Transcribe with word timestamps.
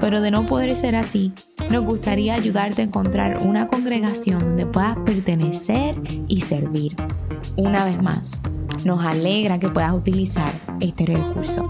pero 0.00 0.20
de 0.20 0.30
no 0.30 0.46
poder 0.46 0.74
ser 0.76 0.96
así, 0.96 1.32
nos 1.70 1.84
gustaría 1.84 2.34
ayudarte 2.34 2.82
a 2.82 2.84
encontrar 2.84 3.38
una 3.42 3.66
congregación 3.66 4.44
donde 4.44 4.66
puedas 4.66 4.96
pertenecer 4.98 5.96
y 6.28 6.40
servir. 6.40 6.94
Una 7.56 7.84
vez 7.84 8.02
más, 8.02 8.40
nos 8.84 9.04
alegra 9.04 9.58
que 9.58 9.68
puedas 9.68 9.92
utilizar 9.92 10.52
este 10.80 11.06
recurso. 11.06 11.68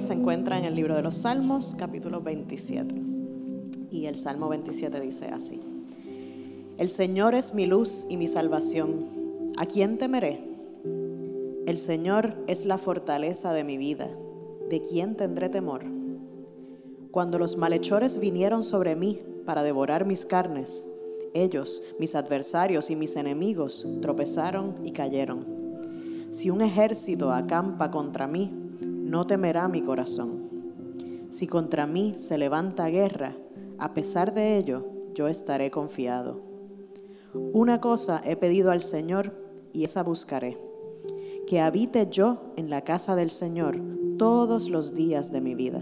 se 0.00 0.12
encuentra 0.12 0.58
en 0.58 0.64
el 0.64 0.74
libro 0.74 0.94
de 0.94 1.02
los 1.02 1.16
Salmos, 1.16 1.74
capítulo 1.78 2.20
27. 2.20 2.94
Y 3.90 4.06
el 4.06 4.16
Salmo 4.16 4.48
27 4.48 5.00
dice 5.00 5.26
así. 5.28 5.75
El 6.78 6.90
Señor 6.90 7.34
es 7.34 7.54
mi 7.54 7.64
luz 7.64 8.04
y 8.10 8.18
mi 8.18 8.28
salvación. 8.28 9.52
¿A 9.56 9.64
quién 9.64 9.96
temeré? 9.96 10.44
El 11.64 11.78
Señor 11.78 12.34
es 12.48 12.66
la 12.66 12.76
fortaleza 12.76 13.54
de 13.54 13.64
mi 13.64 13.78
vida. 13.78 14.10
¿De 14.68 14.82
quién 14.82 15.16
tendré 15.16 15.48
temor? 15.48 15.84
Cuando 17.10 17.38
los 17.38 17.56
malhechores 17.56 18.18
vinieron 18.18 18.62
sobre 18.62 18.94
mí 18.94 19.22
para 19.46 19.62
devorar 19.62 20.04
mis 20.04 20.26
carnes, 20.26 20.86
ellos, 21.32 21.82
mis 21.98 22.14
adversarios 22.14 22.90
y 22.90 22.96
mis 22.96 23.16
enemigos, 23.16 23.88
tropezaron 24.02 24.74
y 24.84 24.92
cayeron. 24.92 25.46
Si 26.28 26.50
un 26.50 26.60
ejército 26.60 27.32
acampa 27.32 27.90
contra 27.90 28.26
mí, 28.26 28.52
no 28.82 29.26
temerá 29.26 29.66
mi 29.68 29.80
corazón. 29.80 30.50
Si 31.30 31.46
contra 31.46 31.86
mí 31.86 32.16
se 32.18 32.36
levanta 32.36 32.88
guerra, 32.88 33.34
a 33.78 33.94
pesar 33.94 34.34
de 34.34 34.58
ello, 34.58 34.84
yo 35.14 35.26
estaré 35.26 35.70
confiado. 35.70 36.55
Una 37.52 37.80
cosa 37.80 38.20
he 38.24 38.36
pedido 38.36 38.70
al 38.70 38.82
Señor 38.82 39.32
y 39.72 39.84
esa 39.84 40.02
buscaré, 40.02 40.58
que 41.46 41.60
habite 41.60 42.08
yo 42.10 42.52
en 42.56 42.70
la 42.70 42.82
casa 42.82 43.16
del 43.16 43.30
Señor 43.30 43.80
todos 44.18 44.68
los 44.68 44.94
días 44.94 45.30
de 45.32 45.40
mi 45.40 45.54
vida, 45.54 45.80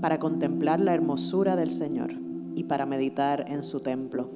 para 0.00 0.18
contemplar 0.18 0.80
la 0.80 0.94
hermosura 0.94 1.56
del 1.56 1.70
Señor 1.70 2.12
y 2.54 2.64
para 2.64 2.86
meditar 2.86 3.46
en 3.48 3.62
su 3.62 3.80
templo. 3.80 4.30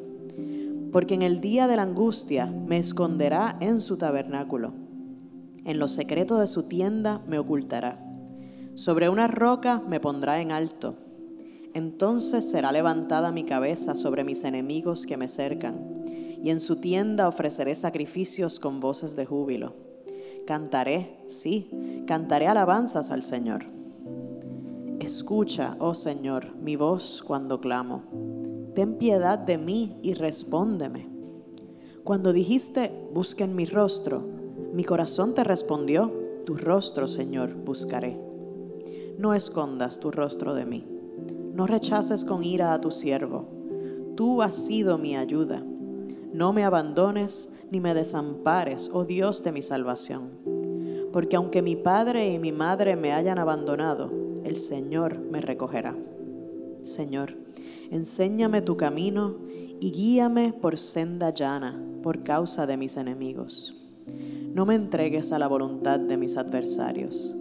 Porque 0.93 1.15
en 1.15 1.23
el 1.23 1.41
día 1.41 1.67
de 1.67 1.77
la 1.77 1.83
angustia 1.83 2.47
me 2.47 2.79
esconderá 2.79 3.57
en 3.61 3.81
su 3.81 3.97
tabernáculo 3.97 4.85
en 5.65 5.79
lo 5.79 5.89
secreto 5.89 6.39
de 6.39 6.47
su 6.47 6.65
tienda 6.65 7.23
me 7.27 7.39
ocultará. 7.39 7.99
Sobre 8.75 9.09
una 9.09 9.29
roca 9.29 9.83
me 9.89 9.99
pondrá 9.99 10.41
en 10.43 10.53
alto. 10.53 10.97
Entonces 11.73 12.49
será 12.49 12.71
levantada 12.71 13.33
mi 13.33 13.45
cabeza 13.45 13.97
sobre 13.97 14.25
mis 14.25 14.45
enemigos 14.45 15.07
que 15.07 15.17
me 15.17 15.27
cercan, 15.27 16.05
y 16.45 16.51
en 16.51 16.61
su 16.61 16.77
tienda 16.77 17.27
ofreceré 17.27 17.75
sacrificios 17.75 18.61
con 18.61 18.79
voces 18.79 19.17
de 19.17 19.25
júbilo. 19.25 19.73
Cantaré, 20.47 21.17
sí, 21.27 21.71
cantaré 22.07 22.47
alabanzas 22.47 23.11
al 23.11 23.23
Señor. 23.23 23.65
Escucha, 25.01 25.75
oh 25.79 25.95
Señor, 25.95 26.55
mi 26.57 26.77
voz 26.77 27.25
cuando 27.27 27.63
clamo. 27.63 28.03
Ten 28.75 28.99
piedad 28.99 29.39
de 29.39 29.57
mí 29.57 29.97
y 30.03 30.13
respóndeme. 30.13 31.09
Cuando 32.05 32.35
dijiste, 32.35 32.93
busquen 33.15 33.57
mi 33.57 33.65
rostro, 33.65 34.23
mi 34.75 34.85
corazón 34.85 35.33
te 35.33 35.45
respondió, 35.45 36.13
tu 36.45 36.57
rostro, 36.57 37.09
Señor, 37.09 37.55
buscaré. 37.55 38.21
No 39.17 39.33
escondas 39.33 39.99
tu 39.99 40.11
rostro 40.11 40.53
de 40.53 40.67
mí. 40.67 40.87
No 41.55 41.67
rechaces 41.67 42.23
con 42.27 42.45
ira 42.45 42.75
a 42.75 42.83
tu 42.83 42.91
siervo. 42.91 43.47
Tú 44.15 44.43
has 44.43 44.55
sido 44.55 44.99
mi 44.99 45.17
ayuda. 45.17 45.65
No 46.35 46.53
me 46.53 46.65
abandones 46.65 47.49
ni 47.71 47.79
me 47.79 47.95
desampares, 47.95 48.91
oh 48.93 49.05
Dios 49.05 49.45
de 49.45 49.53
mi 49.53 49.63
salvación. 49.63 50.31
Porque 51.13 51.37
aunque 51.37 51.63
mi 51.63 51.77
padre 51.77 52.33
y 52.33 52.41
mi 52.41 52.51
madre 52.51 52.97
me 52.97 53.13
hayan 53.13 53.39
abandonado, 53.39 54.11
el 54.43 54.57
Señor 54.57 55.17
me 55.17 55.41
recogerá. 55.41 55.95
Señor, 56.83 57.37
enséñame 57.93 58.63
tu 58.63 58.77
camino 58.77 59.37
y 59.79 59.93
guíame 59.93 60.53
por 60.53 60.77
senda 60.77 61.31
llana 61.31 61.81
por 62.03 62.25
causa 62.25 62.67
de 62.67 62.79
mis 62.79 62.97
enemigos. 62.97 63.81
No 64.53 64.67
me 64.67 64.75
entregues 64.75 65.31
a 65.31 65.39
la 65.39 65.47
voluntad 65.47 66.01
de 66.01 66.17
mis 66.17 66.37
adversarios, 66.37 67.33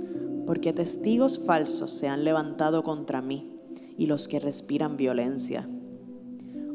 porque 0.45 0.71
testigos 0.71 1.39
falsos 1.39 1.89
se 1.89 2.07
han 2.07 2.23
levantado 2.23 2.83
contra 2.83 3.23
mí 3.23 3.59
y 3.97 4.05
los 4.05 4.27
que 4.27 4.39
respiran 4.39 4.97
violencia. 4.97 5.67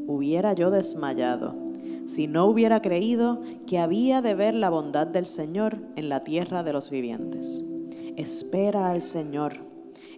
Hubiera 0.09 0.53
yo 0.55 0.73
desmayado 0.73 1.68
si 2.09 2.27
no 2.27 2.47
hubiera 2.47 2.81
creído 2.81 3.43
que 3.67 3.79
había 3.79 4.23
de 4.23 4.35
ver 4.35 4.55
la 4.55 4.71
bondad 4.71 5.07
del 5.07 5.27
Señor 5.27 5.77
en 5.95 6.09
la 6.09 6.21
tierra 6.21 6.63
de 6.63 6.73
los 6.73 6.91
vivientes. 6.91 7.63
Espera 8.17 8.91
al 8.91 9.03
Señor, 9.03 9.59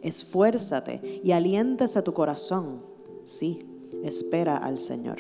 esfuérzate 0.00 1.20
y 1.24 1.32
aliéntese 1.32 2.00
tu 2.02 2.14
corazón. 2.14 2.82
Sí, 3.24 3.58
espera 4.04 4.56
al 4.56 4.78
Señor. 4.78 5.18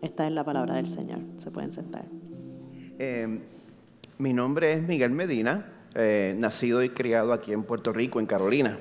Esta 0.00 0.26
es 0.26 0.32
la 0.32 0.44
palabra 0.44 0.76
del 0.76 0.86
Señor. 0.86 1.18
Se 1.36 1.50
pueden 1.50 1.72
sentar. 1.72 2.06
Eh, 2.98 3.38
mi 4.16 4.32
nombre 4.32 4.72
es 4.72 4.88
Miguel 4.88 5.10
Medina, 5.10 5.66
eh, 5.94 6.34
nacido 6.38 6.82
y 6.82 6.88
criado 6.88 7.34
aquí 7.34 7.52
en 7.52 7.64
Puerto 7.64 7.92
Rico, 7.92 8.18
en 8.18 8.26
Carolina. 8.26 8.78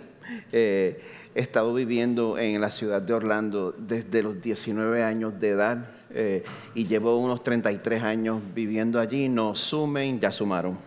Eh, 0.52 1.02
he 1.36 1.42
estado 1.42 1.74
viviendo 1.74 2.38
en 2.38 2.60
la 2.62 2.70
ciudad 2.70 3.02
de 3.02 3.14
Orlando 3.14 3.74
desde 3.78 4.24
los 4.24 4.42
19 4.42 5.04
años 5.04 5.40
de 5.40 5.50
edad 5.50 5.86
eh, 6.10 6.44
y 6.74 6.88
llevo 6.88 7.18
unos 7.18 7.44
33 7.44 8.04
años 8.04 8.42
viviendo 8.56 9.00
allí. 9.00 9.30
No 9.30 9.56
sumen, 9.56 10.20
ya 10.20 10.32
sumaron. 10.32 10.78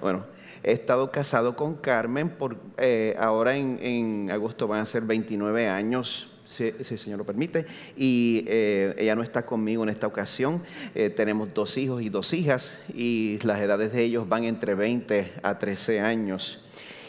Bueno, 0.00 0.24
he 0.62 0.72
estado 0.72 1.10
casado 1.10 1.54
con 1.56 1.74
Carmen, 1.76 2.30
por, 2.30 2.56
ahora 3.18 3.56
en, 3.56 3.78
en 3.82 4.30
agosto 4.30 4.66
van 4.66 4.80
a 4.80 4.86
ser 4.86 5.02
29 5.02 5.68
años 5.68 6.30
si, 6.50 6.64
el 6.64 6.98
Señor 6.98 7.18
lo 7.18 7.24
permite. 7.24 7.64
Y 7.96 8.44
eh, 8.46 8.94
ella 8.98 9.14
no 9.14 9.22
está 9.22 9.46
conmigo 9.46 9.82
en 9.82 9.88
esta 9.88 10.06
ocasión. 10.06 10.62
Eh, 10.94 11.08
tenemos 11.10 11.54
dos 11.54 11.78
hijos 11.78 12.02
y 12.02 12.10
dos 12.10 12.32
hijas 12.34 12.78
y 12.92 13.38
las 13.42 13.60
edades 13.60 13.92
de 13.92 14.02
ellos 14.02 14.28
van 14.28 14.44
entre 14.44 14.74
20 14.74 15.32
a 15.42 15.58
13 15.58 16.00
años. 16.00 16.62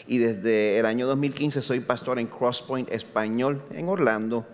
Y 0.06 0.18
desde 0.18 0.78
el 0.78 0.86
año 0.86 1.06
2015 1.06 1.62
soy 1.62 1.80
pastor 1.80 2.18
en 2.18 2.26
Crosspoint 2.26 2.90
Español 2.90 3.62
en 3.70 3.88
Orlando. 3.88 4.46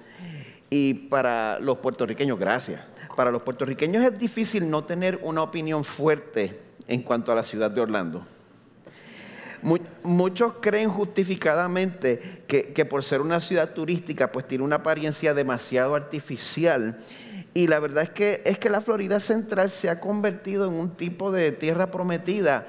Y 0.70 0.94
para 1.08 1.58
los 1.60 1.78
puertorriqueños, 1.78 2.38
gracias. 2.38 2.82
Para 3.16 3.30
los 3.30 3.42
puertorriqueños 3.42 4.04
es 4.04 4.18
difícil 4.18 4.68
no 4.68 4.84
tener 4.84 5.18
una 5.22 5.42
opinión 5.42 5.84
fuerte 5.84 6.60
en 6.86 7.02
cuanto 7.02 7.32
a 7.32 7.34
la 7.34 7.42
ciudad 7.42 7.70
de 7.70 7.80
Orlando. 7.80 8.24
Muchos 10.04 10.54
creen 10.60 10.88
justificadamente 10.88 12.42
que, 12.46 12.84
por 12.84 13.02
ser 13.02 13.20
una 13.20 13.40
ciudad 13.40 13.74
turística, 13.74 14.30
pues 14.30 14.46
tiene 14.46 14.62
una 14.62 14.76
apariencia 14.76 15.34
demasiado 15.34 15.96
artificial. 15.96 17.00
Y 17.54 17.66
la 17.66 17.80
verdad 17.80 18.04
es 18.04 18.10
que, 18.10 18.42
es 18.44 18.58
que 18.58 18.70
la 18.70 18.80
Florida 18.80 19.18
Central 19.18 19.70
se 19.70 19.88
ha 19.88 19.98
convertido 19.98 20.68
en 20.68 20.74
un 20.74 20.90
tipo 20.90 21.32
de 21.32 21.50
tierra 21.50 21.90
prometida, 21.90 22.68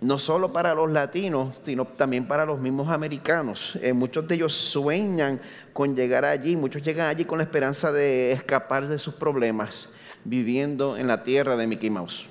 no 0.00 0.18
solo 0.18 0.52
para 0.52 0.74
los 0.74 0.90
latinos, 0.90 1.58
sino 1.62 1.84
también 1.86 2.28
para 2.28 2.46
los 2.46 2.60
mismos 2.60 2.88
americanos. 2.88 3.76
Eh, 3.82 3.92
muchos 3.92 4.28
de 4.28 4.36
ellos 4.36 4.54
sueñan 4.54 5.40
con 5.72 5.96
llegar 5.96 6.24
allí, 6.24 6.56
muchos 6.56 6.82
llegan 6.82 7.08
allí 7.08 7.24
con 7.24 7.38
la 7.38 7.44
esperanza 7.44 7.90
de 7.90 8.32
escapar 8.32 8.88
de 8.88 8.98
sus 8.98 9.14
problemas, 9.14 9.88
viviendo 10.24 10.96
en 10.96 11.08
la 11.08 11.24
tierra 11.24 11.56
de 11.56 11.66
Mickey 11.66 11.90
Mouse. 11.90 12.26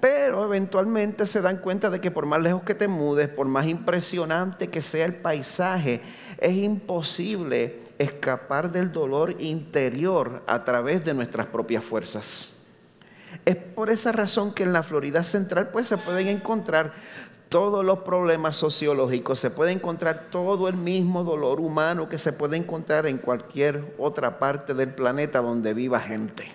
Pero 0.00 0.44
eventualmente 0.44 1.26
se 1.26 1.42
dan 1.42 1.58
cuenta 1.58 1.90
de 1.90 2.00
que 2.00 2.10
por 2.10 2.24
más 2.24 2.40
lejos 2.40 2.62
que 2.62 2.74
te 2.74 2.88
mudes, 2.88 3.28
por 3.28 3.46
más 3.48 3.66
impresionante 3.66 4.68
que 4.68 4.80
sea 4.80 5.04
el 5.04 5.16
paisaje, 5.16 6.00
es 6.38 6.56
imposible 6.56 7.80
escapar 7.98 8.72
del 8.72 8.92
dolor 8.92 9.36
interior 9.40 10.42
a 10.46 10.64
través 10.64 11.04
de 11.04 11.12
nuestras 11.12 11.48
propias 11.48 11.84
fuerzas. 11.84 12.59
Es 13.44 13.56
por 13.56 13.90
esa 13.90 14.12
razón 14.12 14.52
que 14.54 14.62
en 14.62 14.72
la 14.72 14.82
Florida 14.82 15.24
Central 15.24 15.68
pues 15.72 15.86
se 15.88 15.98
pueden 15.98 16.28
encontrar 16.28 16.92
todos 17.48 17.84
los 17.84 18.00
problemas 18.00 18.56
sociológicos, 18.56 19.40
se 19.40 19.50
puede 19.50 19.72
encontrar 19.72 20.28
todo 20.30 20.68
el 20.68 20.76
mismo 20.76 21.24
dolor 21.24 21.60
humano 21.60 22.08
que 22.08 22.16
se 22.16 22.32
puede 22.32 22.56
encontrar 22.56 23.06
en 23.06 23.18
cualquier 23.18 23.94
otra 23.98 24.38
parte 24.38 24.72
del 24.72 24.94
planeta 24.94 25.40
donde 25.40 25.74
viva 25.74 25.98
gente. 25.98 26.48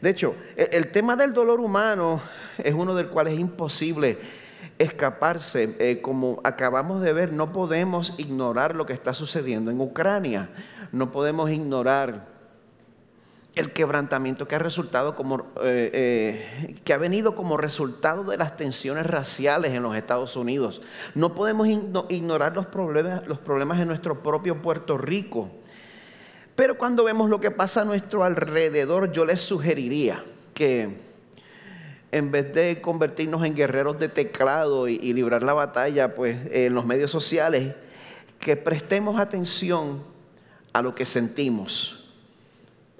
De 0.00 0.10
hecho, 0.10 0.36
e, 0.56 0.68
el 0.72 0.92
tema 0.92 1.16
del 1.16 1.32
dolor 1.32 1.60
humano 1.60 2.20
es 2.58 2.72
uno 2.72 2.94
del 2.94 3.08
cual 3.08 3.28
es 3.28 3.38
imposible 3.38 4.18
escaparse. 4.78 5.76
Eh, 5.78 6.00
como 6.00 6.40
acabamos 6.44 7.02
de 7.02 7.12
ver, 7.12 7.32
no 7.32 7.52
podemos 7.52 8.14
ignorar 8.18 8.76
lo 8.76 8.86
que 8.86 8.92
está 8.92 9.12
sucediendo 9.12 9.70
en 9.70 9.80
Ucrania. 9.80 10.50
No 10.92 11.10
podemos 11.10 11.50
ignorar 11.50 12.31
el 13.54 13.72
quebrantamiento 13.72 14.48
que 14.48 14.54
ha 14.54 14.58
resultado 14.58 15.14
como 15.14 15.40
eh, 15.62 15.90
eh, 15.92 16.76
que 16.84 16.92
ha 16.94 16.96
venido 16.96 17.34
como 17.34 17.58
resultado 17.58 18.24
de 18.24 18.38
las 18.38 18.56
tensiones 18.56 19.06
raciales 19.06 19.72
en 19.72 19.82
los 19.82 19.94
Estados 19.94 20.36
Unidos. 20.36 20.80
No 21.14 21.34
podemos 21.34 21.68
ignorar 21.68 22.54
los 22.56 22.66
problemas, 22.66 23.26
los 23.26 23.38
problemas 23.38 23.78
en 23.80 23.88
nuestro 23.88 24.22
propio 24.22 24.62
Puerto 24.62 24.96
Rico. 24.96 25.50
Pero 26.56 26.78
cuando 26.78 27.04
vemos 27.04 27.28
lo 27.28 27.40
que 27.40 27.50
pasa 27.50 27.82
a 27.82 27.84
nuestro 27.84 28.24
alrededor, 28.24 29.12
yo 29.12 29.24
les 29.24 29.40
sugeriría 29.40 30.24
que 30.54 31.12
en 32.10 32.30
vez 32.30 32.54
de 32.54 32.80
convertirnos 32.80 33.44
en 33.44 33.54
guerreros 33.54 33.98
de 33.98 34.08
teclado 34.08 34.86
y, 34.86 35.12
librar 35.14 35.42
la 35.42 35.54
batalla 35.54 36.14
pues, 36.14 36.36
en 36.50 36.74
los 36.74 36.84
medios 36.84 37.10
sociales, 37.10 37.74
que 38.38 38.56
prestemos 38.56 39.18
atención 39.18 40.02
a 40.74 40.82
lo 40.82 40.94
que 40.94 41.06
sentimos 41.06 42.01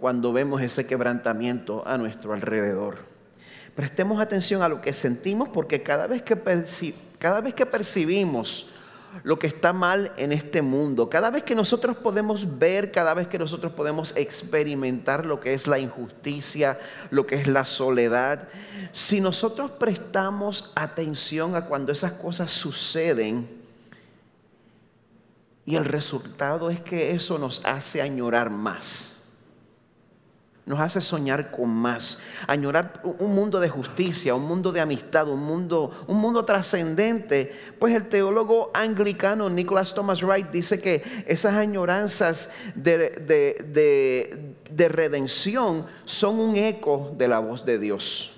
cuando 0.02 0.32
vemos 0.32 0.60
ese 0.60 0.84
quebrantamiento 0.84 1.86
a 1.86 1.96
nuestro 1.96 2.32
alrededor. 2.32 2.96
Prestemos 3.76 4.20
atención 4.20 4.60
a 4.60 4.68
lo 4.68 4.80
que 4.80 4.92
sentimos 4.92 5.48
porque 5.50 5.84
cada 5.84 6.08
vez 6.08 6.24
que, 6.24 6.36
cada 7.20 7.40
vez 7.40 7.54
que 7.54 7.66
percibimos 7.66 8.70
lo 9.22 9.38
que 9.38 9.46
está 9.46 9.72
mal 9.72 10.10
en 10.16 10.32
este 10.32 10.60
mundo. 10.60 11.08
Cada 11.08 11.30
vez 11.30 11.44
que 11.44 11.54
nosotros 11.54 11.96
podemos 11.96 12.58
ver, 12.58 12.90
cada 12.90 13.14
vez 13.14 13.28
que 13.28 13.38
nosotros 13.38 13.74
podemos 13.74 14.12
experimentar 14.16 15.24
lo 15.24 15.38
que 15.38 15.54
es 15.54 15.68
la 15.68 15.78
injusticia, 15.78 16.80
lo 17.10 17.24
que 17.24 17.36
es 17.36 17.46
la 17.46 17.64
soledad, 17.64 18.48
si 18.90 19.20
nosotros 19.20 19.70
prestamos 19.70 20.72
atención 20.74 21.54
a 21.54 21.66
cuando 21.66 21.92
esas 21.92 22.14
cosas 22.14 22.50
suceden, 22.50 23.48
y 25.64 25.76
el 25.76 25.84
resultado 25.84 26.70
es 26.70 26.80
que 26.80 27.12
eso 27.12 27.38
nos 27.38 27.64
hace 27.64 28.02
añorar 28.02 28.50
más 28.50 29.11
nos 30.64 30.78
hace 30.78 31.00
soñar 31.00 31.50
con 31.50 31.70
más, 31.70 32.22
añorar 32.46 33.00
un 33.18 33.34
mundo 33.34 33.58
de 33.58 33.68
justicia, 33.68 34.34
un 34.34 34.46
mundo 34.46 34.70
de 34.70 34.80
amistad, 34.80 35.28
un 35.28 35.40
mundo, 35.40 36.04
un 36.06 36.18
mundo 36.18 36.44
trascendente. 36.44 37.52
Pues 37.78 37.94
el 37.94 38.08
teólogo 38.08 38.70
anglicano 38.72 39.50
Nicholas 39.50 39.92
Thomas 39.92 40.22
Wright 40.22 40.50
dice 40.50 40.80
que 40.80 41.24
esas 41.26 41.54
añoranzas 41.54 42.48
de, 42.76 44.54
de 44.70 44.88
redención 44.88 45.86
son 46.04 46.38
un 46.38 46.56
eco 46.56 47.12
de 47.16 47.28
la 47.28 47.40
voz 47.40 47.64
de 47.64 47.78
Dios. 47.78 48.31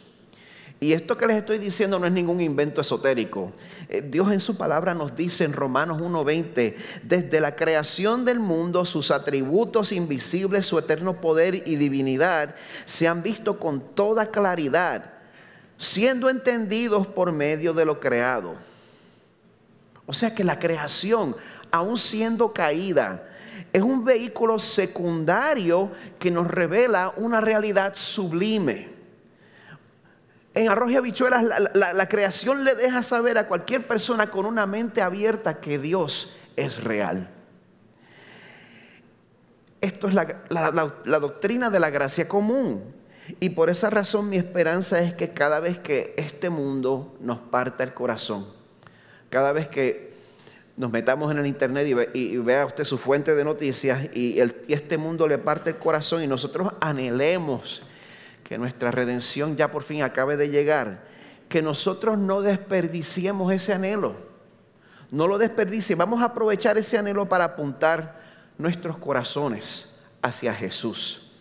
Y 0.84 0.92
esto 0.92 1.16
que 1.16 1.26
les 1.26 1.38
estoy 1.38 1.56
diciendo 1.56 1.98
no 1.98 2.04
es 2.04 2.12
ningún 2.12 2.42
invento 2.42 2.82
esotérico. 2.82 3.52
Eh, 3.88 4.06
Dios 4.06 4.30
en 4.30 4.38
su 4.38 4.58
palabra 4.58 4.92
nos 4.92 5.16
dice 5.16 5.44
en 5.44 5.54
Romanos 5.54 5.98
1.20, 5.98 6.74
desde 7.02 7.40
la 7.40 7.56
creación 7.56 8.26
del 8.26 8.38
mundo, 8.38 8.84
sus 8.84 9.10
atributos 9.10 9.92
invisibles, 9.92 10.66
su 10.66 10.78
eterno 10.78 11.22
poder 11.22 11.54
y 11.66 11.76
divinidad 11.76 12.54
se 12.84 13.08
han 13.08 13.22
visto 13.22 13.58
con 13.58 13.80
toda 13.94 14.30
claridad, 14.30 15.10
siendo 15.78 16.28
entendidos 16.28 17.06
por 17.06 17.32
medio 17.32 17.72
de 17.72 17.86
lo 17.86 17.98
creado. 17.98 18.54
O 20.04 20.12
sea 20.12 20.34
que 20.34 20.44
la 20.44 20.58
creación, 20.58 21.34
aún 21.70 21.96
siendo 21.96 22.52
caída, 22.52 23.26
es 23.72 23.82
un 23.82 24.04
vehículo 24.04 24.58
secundario 24.58 25.92
que 26.18 26.30
nos 26.30 26.46
revela 26.46 27.14
una 27.16 27.40
realidad 27.40 27.94
sublime 27.94 28.93
en 30.54 30.68
Arroz 30.68 30.90
y 30.90 30.96
Habichuelas 30.96 31.44
la, 31.74 32.08
creación 32.08 32.64
le 32.64 32.74
deja 32.74 33.02
saber 33.02 33.38
a 33.38 33.48
cualquier 33.48 33.86
persona 33.86 34.30
con 34.30 34.46
una 34.46 34.66
mente 34.66 35.02
abierta 35.02 35.60
que 35.60 35.78
Dios 35.78 36.36
es 36.56 36.82
real. 36.82 37.28
Esto 39.80 40.08
es 40.08 40.14
la 40.14 41.18
doctrina 41.20 41.70
de 41.70 41.80
la 41.80 41.90
gracia 41.90 42.28
común. 42.28 42.94
Y 43.40 43.50
por 43.50 43.70
esa 43.70 43.90
razón 43.90 44.28
mi 44.28 44.36
esperanza 44.36 45.00
es 45.00 45.14
que 45.14 45.30
cada 45.30 45.58
vez 45.60 45.78
que 45.78 46.14
este 46.16 46.50
mundo 46.50 47.16
nos 47.20 47.38
parta 47.38 47.82
el 47.82 47.94
corazón, 47.94 48.46
cada 49.30 49.52
vez 49.52 49.68
que 49.68 50.12
nos 50.76 50.90
metamos 50.90 51.30
en 51.30 51.38
el 51.38 51.46
internet 51.46 51.86
y, 52.14 52.36
vea 52.38 52.66
usted 52.66 52.84
su 52.84 52.98
fuente 52.98 53.34
de 53.34 53.44
noticias 53.44 54.08
y, 54.12 54.40
y 54.40 54.72
este 54.72 54.98
mundo 54.98 55.26
le 55.26 55.38
parte 55.38 55.70
el 55.70 55.76
corazón 55.76 56.22
y 56.22 56.26
nosotros 56.26 56.72
anhelemos 56.80 57.82
que 58.44 58.58
nuestra 58.58 58.90
redención 58.90 59.56
ya 59.56 59.72
por 59.72 59.82
fin 59.82 60.02
acabe 60.02 60.36
de 60.36 60.50
llegar, 60.50 61.02
que 61.48 61.62
nosotros 61.62 62.18
no 62.18 62.42
desperdiciemos 62.42 63.52
ese 63.52 63.72
anhelo. 63.72 64.14
No 65.10 65.26
lo 65.26 65.38
desperdicie, 65.38 65.96
vamos 65.96 66.22
a 66.22 66.26
aprovechar 66.26 66.78
ese 66.78 66.98
anhelo 66.98 67.28
para 67.28 67.44
apuntar 67.44 68.20
nuestros 68.58 68.98
corazones 68.98 69.98
hacia 70.22 70.54
Jesús. 70.54 71.32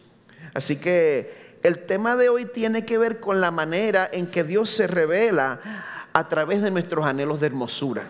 Así 0.54 0.80
que 0.80 1.60
el 1.64 1.80
tema 1.86 2.16
de 2.16 2.30
hoy 2.30 2.46
tiene 2.46 2.86
que 2.86 2.98
ver 2.98 3.20
con 3.20 3.42
la 3.42 3.52
manera 3.52 4.10
en 4.12 4.28
que 4.28 4.44
Dios 4.44 4.70
se 4.70 4.88
revela 4.88 5.60
a 6.14 6.30
través 6.30 6.62
de 6.62 6.72
nuestros 6.72 7.06
anhelos 7.06 7.40
de 7.40 7.48
hermosura 7.48 8.04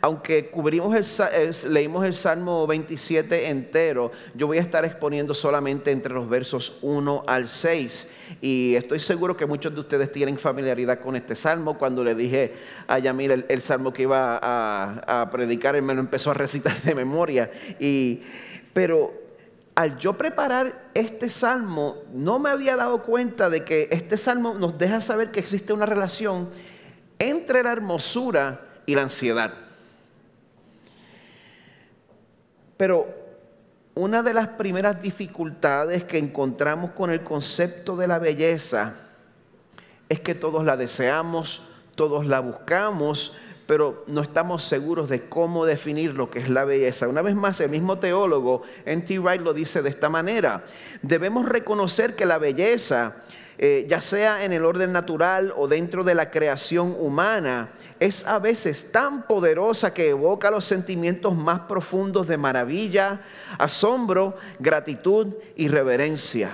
aunque 0.00 0.50
cubrimos 0.50 0.94
el, 0.94 1.72
leímos 1.72 2.04
el 2.04 2.14
Salmo 2.14 2.66
27 2.66 3.48
entero, 3.48 4.12
yo 4.34 4.46
voy 4.46 4.58
a 4.58 4.60
estar 4.60 4.84
exponiendo 4.84 5.34
solamente 5.34 5.90
entre 5.90 6.14
los 6.14 6.28
versos 6.28 6.78
1 6.82 7.24
al 7.26 7.48
6. 7.48 8.10
Y 8.40 8.74
estoy 8.76 9.00
seguro 9.00 9.36
que 9.36 9.46
muchos 9.46 9.74
de 9.74 9.80
ustedes 9.80 10.12
tienen 10.12 10.38
familiaridad 10.38 11.00
con 11.00 11.16
este 11.16 11.34
salmo. 11.34 11.78
Cuando 11.78 12.04
le 12.04 12.14
dije 12.14 12.54
a 12.86 12.98
Yamil 12.98 13.44
el, 13.48 13.62
salmo 13.62 13.92
que 13.92 14.02
iba 14.02 14.38
a, 14.40 15.22
a, 15.22 15.30
predicar, 15.30 15.76
él 15.76 15.82
me 15.82 15.94
lo 15.94 16.00
empezó 16.00 16.30
a 16.30 16.34
recitar 16.34 16.80
de 16.82 16.94
memoria. 16.94 17.50
Y, 17.78 18.22
pero 18.72 19.28
al 19.78 19.96
yo 19.96 20.18
preparar 20.18 20.90
este 20.92 21.30
salmo, 21.30 21.98
no 22.12 22.40
me 22.40 22.50
había 22.50 22.74
dado 22.74 23.02
cuenta 23.04 23.48
de 23.48 23.64
que 23.64 23.88
este 23.92 24.18
salmo 24.18 24.54
nos 24.54 24.76
deja 24.76 25.00
saber 25.00 25.30
que 25.30 25.38
existe 25.38 25.72
una 25.72 25.86
relación 25.86 26.50
entre 27.20 27.62
la 27.62 27.72
hermosura 27.72 28.67
y 28.88 28.94
la 28.94 29.02
ansiedad. 29.02 29.52
Pero 32.78 33.06
una 33.94 34.22
de 34.22 34.32
las 34.32 34.48
primeras 34.48 35.02
dificultades 35.02 36.04
que 36.04 36.16
encontramos 36.16 36.92
con 36.92 37.10
el 37.10 37.22
concepto 37.22 37.96
de 37.96 38.08
la 38.08 38.18
belleza 38.18 38.94
es 40.08 40.20
que 40.20 40.34
todos 40.34 40.64
la 40.64 40.78
deseamos, 40.78 41.60
todos 41.96 42.24
la 42.24 42.40
buscamos, 42.40 43.36
pero 43.66 44.04
no 44.06 44.22
estamos 44.22 44.64
seguros 44.64 45.10
de 45.10 45.28
cómo 45.28 45.66
definir 45.66 46.14
lo 46.14 46.30
que 46.30 46.38
es 46.38 46.48
la 46.48 46.64
belleza. 46.64 47.08
Una 47.08 47.20
vez 47.20 47.34
más, 47.34 47.60
el 47.60 47.68
mismo 47.68 47.98
teólogo, 47.98 48.62
N.T. 48.86 49.18
Wright, 49.18 49.42
lo 49.42 49.52
dice 49.52 49.82
de 49.82 49.90
esta 49.90 50.08
manera. 50.08 50.64
Debemos 51.02 51.46
reconocer 51.46 52.16
que 52.16 52.24
la 52.24 52.38
belleza, 52.38 53.16
eh, 53.60 53.86
ya 53.88 54.00
sea 54.00 54.44
en 54.44 54.52
el 54.52 54.64
orden 54.64 54.92
natural 54.92 55.52
o 55.56 55.66
dentro 55.66 56.04
de 56.04 56.14
la 56.14 56.30
creación 56.30 56.94
humana, 56.96 57.72
es 57.98 58.24
a 58.24 58.38
veces 58.38 58.92
tan 58.92 59.26
poderosa 59.26 59.92
que 59.92 60.10
evoca 60.10 60.50
los 60.50 60.64
sentimientos 60.64 61.34
más 61.34 61.60
profundos 61.60 62.28
de 62.28 62.36
maravilla, 62.36 63.20
asombro, 63.58 64.36
gratitud 64.60 65.34
y 65.56 65.66
reverencia. 65.66 66.52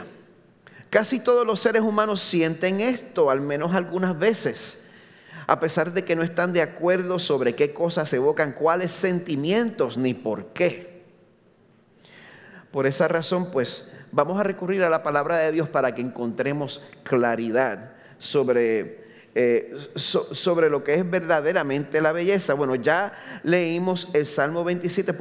Casi 0.89 1.21
todos 1.21 1.47
los 1.47 1.61
seres 1.61 1.83
humanos 1.83 2.23
sienten 2.23 2.81
esto, 2.81 3.31
al 3.31 3.43
menos 3.43 3.75
algunas 3.75 4.19
veces, 4.19 4.89
a 5.47 5.61
pesar 5.61 5.93
de 5.93 6.05
que 6.05 6.17
no 6.17 6.23
están 6.23 6.55
de 6.55 6.63
acuerdo 6.63 7.19
sobre 7.19 7.55
qué 7.55 7.75
cosas 7.75 8.11
evocan, 8.15 8.53
cuáles 8.53 8.93
sentimientos 8.93 9.99
ni 9.99 10.15
por 10.15 10.47
qué. 10.55 11.03
Por 12.71 12.87
esa 12.87 13.09
razón, 13.09 13.51
pues, 13.51 13.93
vamos 14.15 14.39
a 14.39 14.45
recurrir 14.45 14.83
a 14.85 14.89
la 14.89 15.03
palabra 15.03 15.39
de 15.39 15.53
Dios 15.53 15.69
para 15.69 15.95
que 15.95 16.01
encontremos 16.01 16.83
claridad 17.03 17.93
sobre 18.19 19.05
eh, 19.37 19.75
sobre 19.97 20.71
lo 20.71 20.85
que 20.85 20.95
es 20.95 21.11
verdaderamente 21.11 22.01
la 22.01 22.13
belleza. 22.13 22.55
Bueno, 22.55 22.77
ya 22.77 23.41
leímos 23.43 24.09
el 24.15 24.27
Salmo 24.27 24.63
27. 24.63 25.13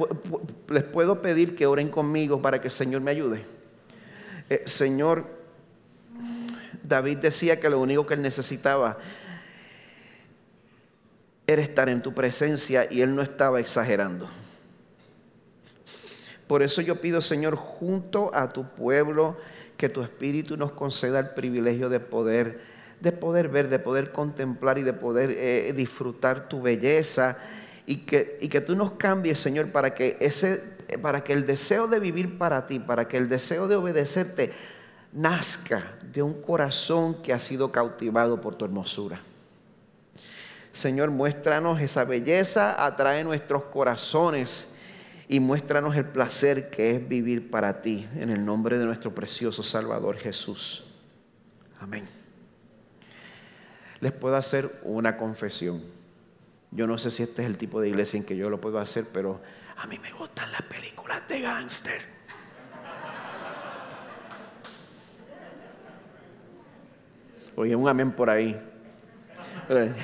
Les 0.68 0.84
puedo 0.84 1.20
pedir 1.20 1.56
que 1.56 1.66
oren 1.66 1.88
conmigo 1.88 2.40
para 2.40 2.60
que 2.60 2.68
el 2.68 2.72
Señor 2.72 3.00
me 3.00 3.10
ayude. 3.10 3.44
Eh, 4.48 4.62
Señor, 4.66 5.24
David 6.84 7.18
decía 7.18 7.58
que 7.58 7.68
lo 7.68 7.80
único 7.80 8.06
que 8.06 8.14
él 8.14 8.22
necesitaba 8.22 8.98
era 11.48 11.62
estar 11.62 11.88
en 11.88 12.00
tu 12.00 12.14
presencia 12.14 12.86
y 12.88 13.00
él 13.00 13.16
no 13.16 13.22
estaba 13.22 13.58
exagerando. 13.58 14.30
Por 16.46 16.62
eso 16.62 16.82
yo 16.82 17.00
pido, 17.00 17.20
Señor, 17.20 17.56
junto 17.56 18.34
a 18.34 18.48
tu 18.50 18.64
pueblo, 18.68 19.36
que 19.76 19.88
tu 19.88 20.02
Espíritu 20.02 20.56
nos 20.56 20.72
conceda 20.72 21.20
el 21.20 21.30
privilegio 21.30 21.88
de 21.88 22.00
poder 22.00 22.74
de 23.00 23.12
poder 23.12 23.48
ver, 23.48 23.68
de 23.68 23.78
poder 23.78 24.12
contemplar 24.12 24.78
y 24.78 24.82
de 24.82 24.94
poder 24.94 25.30
eh, 25.30 25.72
disfrutar 25.76 26.48
tu 26.48 26.62
belleza 26.62 27.36
y 27.86 27.98
que, 27.98 28.38
y 28.40 28.48
que 28.48 28.62
tú 28.62 28.74
nos 28.74 28.92
cambies, 28.92 29.38
Señor, 29.38 29.72
para 29.72 29.94
que, 29.94 30.16
ese, 30.20 30.62
para 31.02 31.22
que 31.22 31.34
el 31.34 31.46
deseo 31.46 31.86
de 31.86 32.00
vivir 32.00 32.38
para 32.38 32.66
ti, 32.66 32.78
para 32.78 33.06
que 33.06 33.18
el 33.18 33.28
deseo 33.28 33.68
de 33.68 33.76
obedecerte 33.76 34.52
nazca 35.12 35.96
de 36.12 36.22
un 36.22 36.40
corazón 36.40 37.22
que 37.22 37.34
ha 37.34 37.40
sido 37.40 37.70
cautivado 37.70 38.40
por 38.40 38.54
tu 38.54 38.64
hermosura. 38.64 39.20
Señor, 40.72 41.10
muéstranos 41.10 41.80
esa 41.80 42.04
belleza, 42.04 42.84
atrae 42.84 43.22
nuestros 43.22 43.64
corazones 43.64 44.73
y 45.28 45.40
muéstranos 45.40 45.96
el 45.96 46.06
placer 46.06 46.70
que 46.70 46.96
es 46.96 47.08
vivir 47.08 47.50
para 47.50 47.80
ti, 47.80 48.06
en 48.16 48.30
el 48.30 48.44
nombre 48.44 48.78
de 48.78 48.84
nuestro 48.84 49.14
precioso 49.14 49.62
Salvador 49.62 50.16
Jesús. 50.16 50.84
Amén. 51.80 52.06
Les 54.00 54.12
puedo 54.12 54.36
hacer 54.36 54.70
una 54.82 55.16
confesión. 55.16 55.82
Yo 56.70 56.86
no 56.86 56.98
sé 56.98 57.10
si 57.10 57.22
este 57.22 57.42
es 57.42 57.48
el 57.48 57.56
tipo 57.56 57.80
de 57.80 57.88
iglesia 57.88 58.18
en 58.18 58.24
que 58.24 58.36
yo 58.36 58.50
lo 58.50 58.60
puedo 58.60 58.78
hacer, 58.78 59.06
pero 59.12 59.40
a 59.76 59.86
mí 59.86 59.98
me 59.98 60.12
gustan 60.12 60.52
las 60.52 60.62
películas 60.62 61.22
de 61.28 61.40
gángster. 61.40 62.14
Oye, 67.56 67.76
un 67.76 67.88
amén 67.88 68.12
por 68.12 68.28
ahí. 68.30 68.60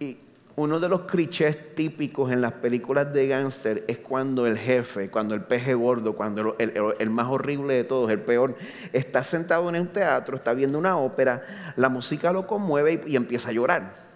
Y 0.00 0.16
uno 0.58 0.80
de 0.80 0.88
los 0.88 1.02
clichés 1.02 1.76
típicos 1.76 2.32
en 2.32 2.40
las 2.40 2.52
películas 2.54 3.12
de 3.12 3.28
gángster 3.28 3.84
es 3.86 3.98
cuando 3.98 4.44
el 4.44 4.58
jefe, 4.58 5.08
cuando 5.08 5.36
el 5.36 5.42
peje 5.42 5.72
gordo, 5.74 6.16
cuando 6.16 6.56
el, 6.58 7.10
más 7.10 7.28
horrible 7.28 7.74
de 7.74 7.84
todos, 7.84 8.10
el 8.10 8.18
peor, 8.18 8.56
está 8.92 9.22
sentado 9.22 9.68
en 9.68 9.80
un 9.80 9.86
teatro, 9.86 10.36
está 10.36 10.54
viendo 10.54 10.76
una 10.76 10.98
ópera, 10.98 11.72
la 11.76 11.88
música 11.88 12.32
lo 12.32 12.48
conmueve 12.48 13.04
y, 13.06 13.12
y 13.12 13.16
empieza 13.16 13.50
a 13.50 13.52
llorar. 13.52 14.08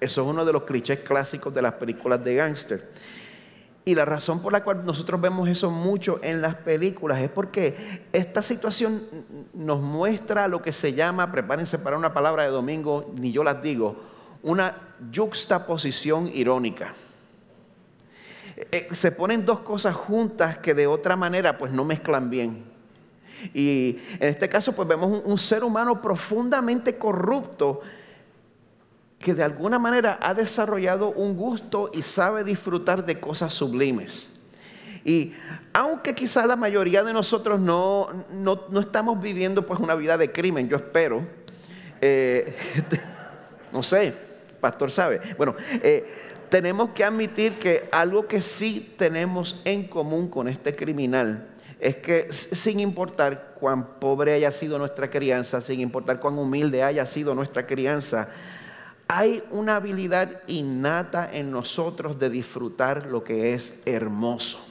Eso 0.00 0.22
es 0.22 0.28
uno 0.28 0.44
de 0.44 0.52
los 0.52 0.64
clichés 0.64 0.98
clásicos 0.98 1.54
de 1.54 1.62
las 1.62 1.74
películas 1.74 2.24
de 2.24 2.34
gángster. 2.34 2.90
Y 3.84 3.94
la 3.94 4.04
razón 4.04 4.42
por 4.42 4.52
la 4.52 4.64
cual 4.64 4.84
nosotros 4.84 5.20
vemos 5.20 5.48
eso 5.48 5.70
mucho 5.70 6.18
en 6.24 6.42
las 6.42 6.56
películas 6.56 7.22
es 7.22 7.30
porque 7.30 8.02
esta 8.12 8.42
situación 8.42 9.00
nos 9.54 9.80
muestra 9.80 10.48
lo 10.48 10.60
que 10.60 10.72
se 10.72 10.94
llama, 10.94 11.30
prepárense 11.30 11.78
para 11.78 11.96
una 11.96 12.12
palabra 12.12 12.42
de 12.42 12.48
domingo, 12.48 13.14
ni 13.20 13.30
yo 13.30 13.44
las 13.44 13.62
digo, 13.62 14.17
una 14.42 14.76
juxtaposición 15.14 16.30
irónica. 16.32 16.92
Eh, 18.72 18.88
se 18.92 19.12
ponen 19.12 19.44
dos 19.44 19.60
cosas 19.60 19.94
juntas 19.94 20.58
que 20.58 20.74
de 20.74 20.86
otra 20.86 21.14
manera 21.14 21.56
pues 21.58 21.72
no 21.72 21.84
mezclan 21.84 22.28
bien. 22.28 22.64
Y 23.54 24.00
en 24.18 24.28
este 24.28 24.48
caso 24.48 24.74
pues 24.74 24.88
vemos 24.88 25.22
un, 25.24 25.38
ser 25.38 25.62
humano 25.62 26.02
profundamente 26.02 26.96
corrupto 26.98 27.82
que 29.20 29.32
de 29.32 29.44
alguna 29.44 29.78
manera 29.78 30.18
ha 30.20 30.34
desarrollado 30.34 31.10
un 31.10 31.36
gusto 31.36 31.90
y 31.94 32.02
sabe 32.02 32.42
disfrutar 32.42 33.06
de 33.06 33.20
cosas 33.20 33.54
sublimes. 33.54 34.30
Y 35.04 35.34
aunque 35.72 36.14
quizá 36.14 36.44
la 36.44 36.56
mayoría 36.56 37.04
de 37.04 37.12
nosotros 37.12 37.60
no, 37.60 38.08
no, 38.32 38.80
estamos 38.80 39.20
viviendo 39.22 39.64
pues 39.64 39.78
una 39.78 39.94
vida 39.94 40.18
de 40.18 40.32
crimen, 40.32 40.68
yo 40.68 40.76
espero, 40.76 41.24
eh, 42.00 42.56
no 43.72 43.84
sé, 43.84 44.27
pastor 44.60 44.90
sabe, 44.90 45.20
bueno, 45.36 45.54
eh, 45.82 46.06
tenemos 46.48 46.90
que 46.90 47.04
admitir 47.04 47.54
que 47.54 47.88
algo 47.92 48.26
que 48.26 48.42
sí 48.42 48.94
tenemos 48.98 49.60
en 49.64 49.86
común 49.86 50.28
con 50.28 50.48
este 50.48 50.74
criminal 50.74 51.48
es 51.80 51.96
que 51.96 52.32
sin 52.32 52.80
importar 52.80 53.54
cuán 53.60 54.00
pobre 54.00 54.32
haya 54.32 54.50
sido 54.50 54.78
nuestra 54.78 55.10
crianza, 55.10 55.60
sin 55.60 55.80
importar 55.80 56.18
cuán 56.18 56.38
humilde 56.38 56.82
haya 56.82 57.06
sido 57.06 57.34
nuestra 57.34 57.66
crianza, 57.66 58.30
hay 59.06 59.42
una 59.50 59.76
habilidad 59.76 60.42
innata 60.48 61.30
en 61.32 61.50
nosotros 61.50 62.18
de 62.18 62.30
disfrutar 62.30 63.06
lo 63.06 63.24
que 63.24 63.54
es 63.54 63.80
hermoso. 63.86 64.66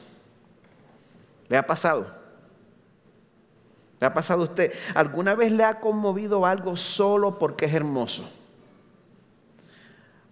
¿Le 1.50 1.58
ha 1.58 1.66
pasado? 1.66 2.14
¿Le 4.00 4.06
ha 4.06 4.14
pasado 4.14 4.42
a 4.42 4.46
usted? 4.46 4.74
¿Alguna 4.94 5.34
vez 5.34 5.52
le 5.52 5.64
ha 5.64 5.80
conmovido 5.80 6.46
algo 6.46 6.76
solo 6.76 7.40
porque 7.40 7.66
es 7.66 7.74
hermoso? 7.74 8.30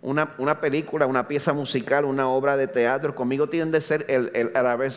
Una, 0.06 0.62
película, 0.62 1.08
una 1.08 1.28
pieza 1.28 1.52
musical, 1.52 2.06
una 2.06 2.30
obra 2.30 2.56
de 2.56 2.68
teatro, 2.68 3.16
conmigo 3.16 3.50
tiende 3.50 3.80
a 3.80 3.82
ser 3.82 4.06
el, 4.08 4.30
el 4.36 4.54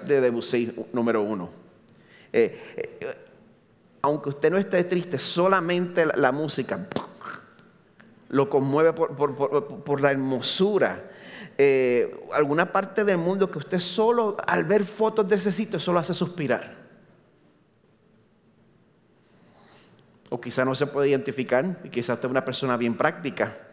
de 0.07 0.21
Debussy 0.21 0.75
número 0.93 1.23
uno. 1.23 1.49
Eh, 2.31 2.75
eh, 2.77 3.17
aunque 4.03 4.29
usted 4.29 4.51
no 4.51 4.59
esté 4.59 4.85
triste, 4.85 5.19
solamente 5.19 6.05
la 6.05 6.31
música 6.31 6.87
lo 8.29 8.51
conmueve 8.51 8.93
por, 8.93 10.01
la 10.03 10.11
hermosura. 10.11 11.11
Eh, 11.57 12.27
alguna 12.35 12.71
parte 12.71 13.03
del 13.03 13.17
mundo 13.17 13.51
que 13.51 13.61
usted 13.61 13.79
solo 13.79 14.37
al 14.47 14.65
ver 14.65 14.85
fotos 14.85 15.27
de 15.27 15.37
ese 15.37 15.53
sitio 15.53 15.81
solo 15.81 16.01
hace 16.01 16.13
suspirar. 16.13 16.77
O 20.29 20.39
quizá 20.39 20.67
no 20.67 20.75
se 20.75 20.87
puede 20.87 21.09
identificar 21.09 21.79
y 21.83 21.89
quizá 21.89 22.13
usted 22.13 22.27
es 22.27 22.31
una 22.31 22.45
persona 22.45 22.77
bien 22.77 22.95
práctica. 22.95 23.68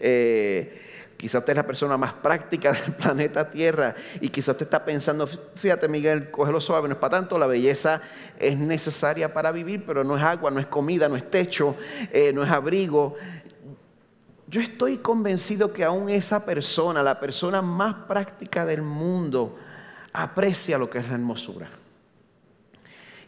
Eh, 0.00 0.82
quizá 1.16 1.38
usted 1.38 1.52
es 1.52 1.56
la 1.56 1.66
persona 1.66 1.96
más 1.96 2.14
práctica 2.14 2.72
del 2.84 2.94
planeta 2.94 3.50
Tierra 3.50 3.94
y 4.20 4.28
quizá 4.28 4.52
usted 4.52 4.66
está 4.66 4.84
pensando, 4.84 5.26
fíjate 5.26 5.88
Miguel, 5.88 6.30
cógelo 6.30 6.60
suave, 6.60 6.88
no 6.88 6.94
es 6.94 7.00
para 7.00 7.18
tanto, 7.18 7.38
la 7.38 7.46
belleza 7.46 8.00
es 8.38 8.56
necesaria 8.56 9.32
para 9.34 9.52
vivir, 9.52 9.84
pero 9.86 10.04
no 10.04 10.16
es 10.16 10.22
agua, 10.22 10.50
no 10.50 10.60
es 10.60 10.66
comida, 10.66 11.08
no 11.08 11.16
es 11.16 11.30
techo, 11.30 11.76
eh, 12.12 12.32
no 12.32 12.44
es 12.44 12.50
abrigo. 12.50 13.16
Yo 14.46 14.62
estoy 14.62 14.98
convencido 14.98 15.72
que 15.72 15.84
aún 15.84 16.08
esa 16.08 16.46
persona, 16.46 17.02
la 17.02 17.20
persona 17.20 17.60
más 17.60 18.06
práctica 18.06 18.64
del 18.64 18.80
mundo, 18.80 19.58
aprecia 20.12 20.78
lo 20.78 20.88
que 20.88 20.98
es 20.98 21.08
la 21.08 21.14
hermosura. 21.14 21.68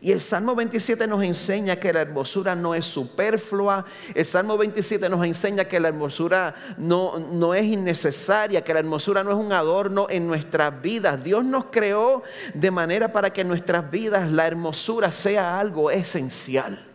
Y 0.02 0.12
el 0.12 0.22
Salmo 0.22 0.54
27 0.54 1.06
nos 1.06 1.22
enseña 1.22 1.76
que 1.76 1.92
la 1.92 2.00
hermosura 2.00 2.54
no 2.54 2.74
es 2.74 2.86
superflua. 2.86 3.84
El 4.14 4.24
Salmo 4.24 4.56
27 4.56 5.10
nos 5.10 5.26
enseña 5.26 5.66
que 5.66 5.78
la 5.78 5.88
hermosura 5.88 6.54
no, 6.78 7.18
no 7.18 7.52
es 7.52 7.64
innecesaria, 7.64 8.64
que 8.64 8.72
la 8.72 8.80
hermosura 8.80 9.22
no 9.22 9.32
es 9.32 9.36
un 9.36 9.52
adorno 9.52 10.06
en 10.08 10.26
nuestras 10.26 10.80
vidas. 10.80 11.22
Dios 11.22 11.44
nos 11.44 11.66
creó 11.66 12.22
de 12.54 12.70
manera 12.70 13.12
para 13.12 13.30
que 13.30 13.42
en 13.42 13.48
nuestras 13.48 13.90
vidas 13.90 14.30
la 14.30 14.46
hermosura 14.46 15.12
sea 15.12 15.60
algo 15.60 15.90
esencial. 15.90 16.86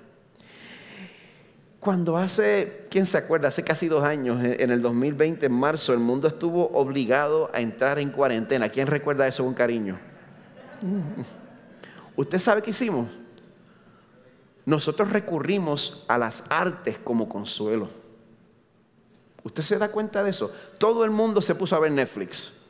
Cuando 1.79 2.17
hace, 2.17 2.87
¿quién 2.89 3.05
se 3.05 3.19
acuerda? 3.19 3.49
Hace 3.49 3.63
casi 3.63 3.87
dos 3.87 4.03
años, 4.03 4.43
en 4.43 4.71
el 4.71 4.81
2020, 4.81 5.45
en 5.45 5.51
marzo, 5.51 5.93
el 5.93 5.99
mundo 5.99 6.27
estuvo 6.27 6.71
obligado 6.73 7.51
a 7.53 7.61
entrar 7.61 7.99
en 7.99 8.09
cuarentena. 8.09 8.69
¿Quién 8.69 8.87
recuerda 8.87 9.27
eso 9.27 9.43
con 9.43 9.53
cariño? 9.53 9.99
¿Usted 12.15 12.39
sabe 12.39 12.61
qué 12.61 12.71
hicimos? 12.71 13.09
Nosotros 14.65 15.11
recurrimos 15.11 16.05
a 16.07 16.17
las 16.17 16.43
artes 16.49 16.97
como 16.97 17.29
consuelo. 17.29 17.89
¿Usted 19.43 19.63
se 19.63 19.77
da 19.77 19.89
cuenta 19.89 20.23
de 20.23 20.31
eso? 20.31 20.51
Todo 20.79 21.05
el 21.05 21.11
mundo 21.11 21.41
se 21.41 21.53
puso 21.53 21.75
a 21.75 21.79
ver 21.79 21.91
Netflix 21.91 22.65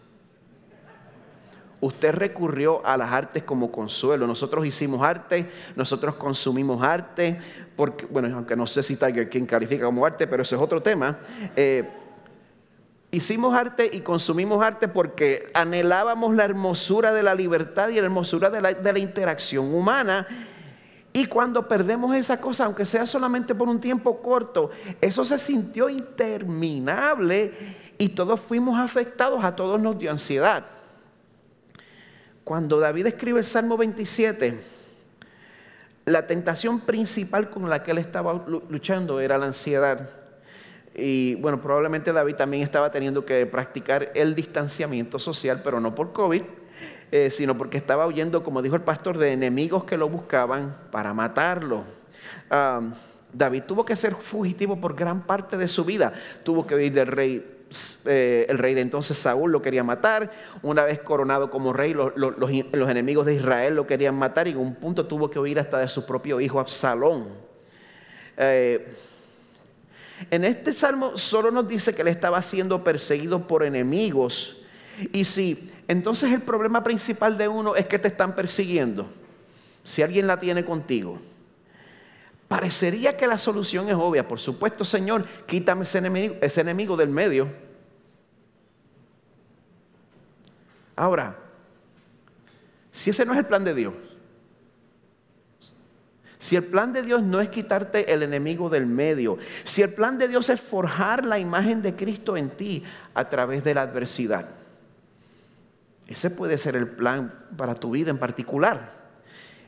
usted 1.86 2.14
recurrió 2.14 2.86
a 2.86 2.98
las 2.98 3.12
artes 3.12 3.44
como 3.44 3.72
consuelo. 3.72 4.26
Nosotros 4.26 4.66
hicimos 4.66 5.02
arte, 5.02 5.50
nosotros 5.76 6.16
consumimos 6.16 6.84
arte, 6.84 7.40
porque, 7.76 8.06
bueno, 8.06 8.36
aunque 8.36 8.56
no 8.56 8.66
sé 8.66 8.82
si 8.82 8.96
Tiger 8.96 9.30
King 9.30 9.46
califica 9.46 9.86
como 9.86 10.06
arte, 10.06 10.26
pero 10.28 10.44
eso 10.44 10.56
es 10.56 10.62
otro 10.62 10.82
tema. 10.82 11.20
Eh, 11.56 11.88
hicimos 13.16 13.56
arte 13.56 13.90
y 13.92 14.02
consumimos 14.02 14.62
arte 14.62 14.88
porque 14.90 15.50
anhelábamos 15.54 16.36
la 16.36 16.44
hermosura 16.44 17.14
de 17.14 17.24
la 17.24 17.34
libertad 17.34 17.90
y 17.90 17.96
la 17.96 18.06
hermosura 18.06 18.50
de 18.50 18.62
la, 18.62 19.00
interacción 19.00 19.74
humana. 19.74 20.28
Y 21.14 21.28
cuando 21.28 21.66
perdemos 21.66 22.14
esa 22.14 22.42
cosa, 22.42 22.66
aunque 22.66 22.86
sea 22.86 23.06
solamente 23.06 23.56
por 23.56 23.70
un 23.70 23.80
tiempo 23.80 24.22
corto, 24.22 24.72
eso 25.00 25.24
se 25.24 25.40
sintió 25.40 25.88
interminable 25.90 27.54
y 27.98 28.10
todos 28.10 28.42
fuimos 28.42 28.78
afectados, 28.78 29.44
a 29.44 29.56
todos 29.56 29.80
nos 29.82 29.98
dio 29.98 30.12
ansiedad. 30.12 30.66
Cuando 32.44 32.80
David 32.80 33.08
escribe 33.08 33.40
el 33.40 33.46
Salmo 33.46 33.78
27, 33.78 34.62
la 36.04 36.28
tentación 36.28 36.82
principal 36.82 37.50
con 37.50 37.70
la 37.70 37.82
que 37.82 37.92
él 37.92 37.98
estaba 37.98 38.46
luchando 38.70 39.22
era 39.22 39.38
la 39.38 39.46
ansiedad. 39.46 40.25
Y 40.96 41.36
bueno, 41.36 41.62
probablemente 41.62 42.14
David 42.14 42.36
también 42.36 42.64
estaba 42.64 42.92
teniendo 42.92 43.26
que 43.26 43.46
practicar 43.46 44.12
el 44.16 44.34
distanciamiento 44.34 45.20
social, 45.20 45.62
pero 45.64 45.80
no 45.80 45.94
por 45.94 46.14
COVID, 46.14 46.44
eh, 47.12 47.30
sino 47.32 47.58
porque 47.58 47.78
estaba 47.78 48.08
huyendo, 48.08 48.44
como 48.44 48.62
dijo 48.62 48.76
el 48.76 48.82
pastor, 48.82 49.18
de 49.18 49.34
enemigos 49.34 49.84
que 49.84 49.98
lo 49.98 50.08
buscaban 50.08 50.76
para 50.92 51.14
matarlo. 51.14 51.84
David 53.34 53.64
tuvo 53.64 53.84
que 53.84 53.98
ser 53.98 54.16
fugitivo 54.16 54.80
por 54.80 54.96
gran 54.96 55.24
parte 55.24 55.58
de 55.58 55.68
su 55.68 55.84
vida. 55.84 56.14
Tuvo 56.44 56.66
que 56.66 56.76
huir 56.76 56.94
del 56.94 57.08
rey 57.08 57.56
eh, 58.06 58.46
el 58.48 58.58
rey 58.58 58.74
de 58.74 58.82
entonces 58.82 59.18
Saúl 59.18 59.52
lo 59.52 59.62
quería 59.62 59.84
matar, 59.84 60.32
una 60.62 60.86
vez 60.86 61.00
coronado 61.00 61.50
como 61.50 61.74
rey 61.74 61.94
los, 61.94 62.90
enemigos 62.90 63.26
de 63.26 63.34
Israel 63.34 63.76
lo 63.76 63.88
querían 63.88 64.16
matar 64.16 64.48
y 64.48 64.52
en 64.52 64.58
un 64.58 64.76
punto 64.76 65.08
tuvo 65.08 65.30
que 65.30 65.40
huir 65.40 65.60
hasta 65.60 65.80
de 65.80 65.88
su 65.88 66.06
propio 66.06 66.40
hijo 66.40 66.60
Absalón. 66.60 67.28
Eh, 68.38 68.88
en 70.32 70.44
este 70.44 70.74
salmo 70.74 71.18
solo 71.18 71.52
nos 71.52 71.68
dice 71.68 71.94
que 71.94 72.02
él 72.02 72.08
estaba 72.08 72.42
siendo 72.42 72.84
perseguido 72.84 73.48
por 73.48 73.64
enemigos 73.64 74.62
y 75.12 75.26
si 75.26 75.72
entonces 75.88 76.32
el 76.32 76.42
problema 76.42 76.84
principal 76.84 77.38
de 77.38 77.48
uno 77.48 77.76
es 77.76 77.88
que 77.88 78.00
te 78.00 78.08
están 78.08 78.36
persiguiendo, 78.36 79.08
si 79.84 80.02
alguien 80.02 80.26
la 80.28 80.40
tiene 80.40 80.66
contigo, 80.66 81.20
parecería 82.48 83.18
que 83.18 83.28
la 83.28 83.38
solución 83.38 83.88
es 83.90 83.96
obvia. 83.96 84.28
Por 84.28 84.40
supuesto, 84.40 84.86
Señor, 84.86 85.26
quítame 85.46 85.84
ese 85.84 86.00
enemigo, 86.00 86.36
ese 86.42 86.62
enemigo 86.62 86.98
del 86.98 87.10
medio. 87.10 87.48
Ahora, 90.96 91.38
si 92.92 93.10
ese 93.10 93.26
no 93.26 93.34
es 93.34 93.40
el 93.40 93.46
plan 93.46 93.64
de 93.64 93.74
Dios, 93.74 93.94
si 96.46 96.56
el 96.56 96.64
plan 96.64 96.94
de 96.94 97.02
Dios 97.02 97.24
no 97.24 97.42
es 97.42 97.50
quitarte 97.50 98.14
el 98.14 98.22
enemigo 98.22 98.70
del 98.70 98.86
medio, 98.86 99.40
si 99.64 99.82
el 99.82 99.92
plan 99.96 100.20
de 100.20 100.28
Dios 100.28 100.48
es 100.52 100.62
forjar 100.62 101.26
la 101.26 101.40
imagen 101.40 101.82
de 101.82 101.96
Cristo 101.96 102.38
en 102.38 102.52
ti 102.52 102.84
a 103.16 103.28
través 103.28 103.64
de 103.64 103.74
la 103.74 103.82
adversidad, 103.82 104.46
ese 106.06 106.30
puede 106.30 106.60
ser 106.60 106.76
el 106.76 106.88
plan 106.88 107.34
para 107.58 107.74
tu 107.74 107.90
vida 107.90 108.12
en 108.12 108.20
particular. 108.20 108.94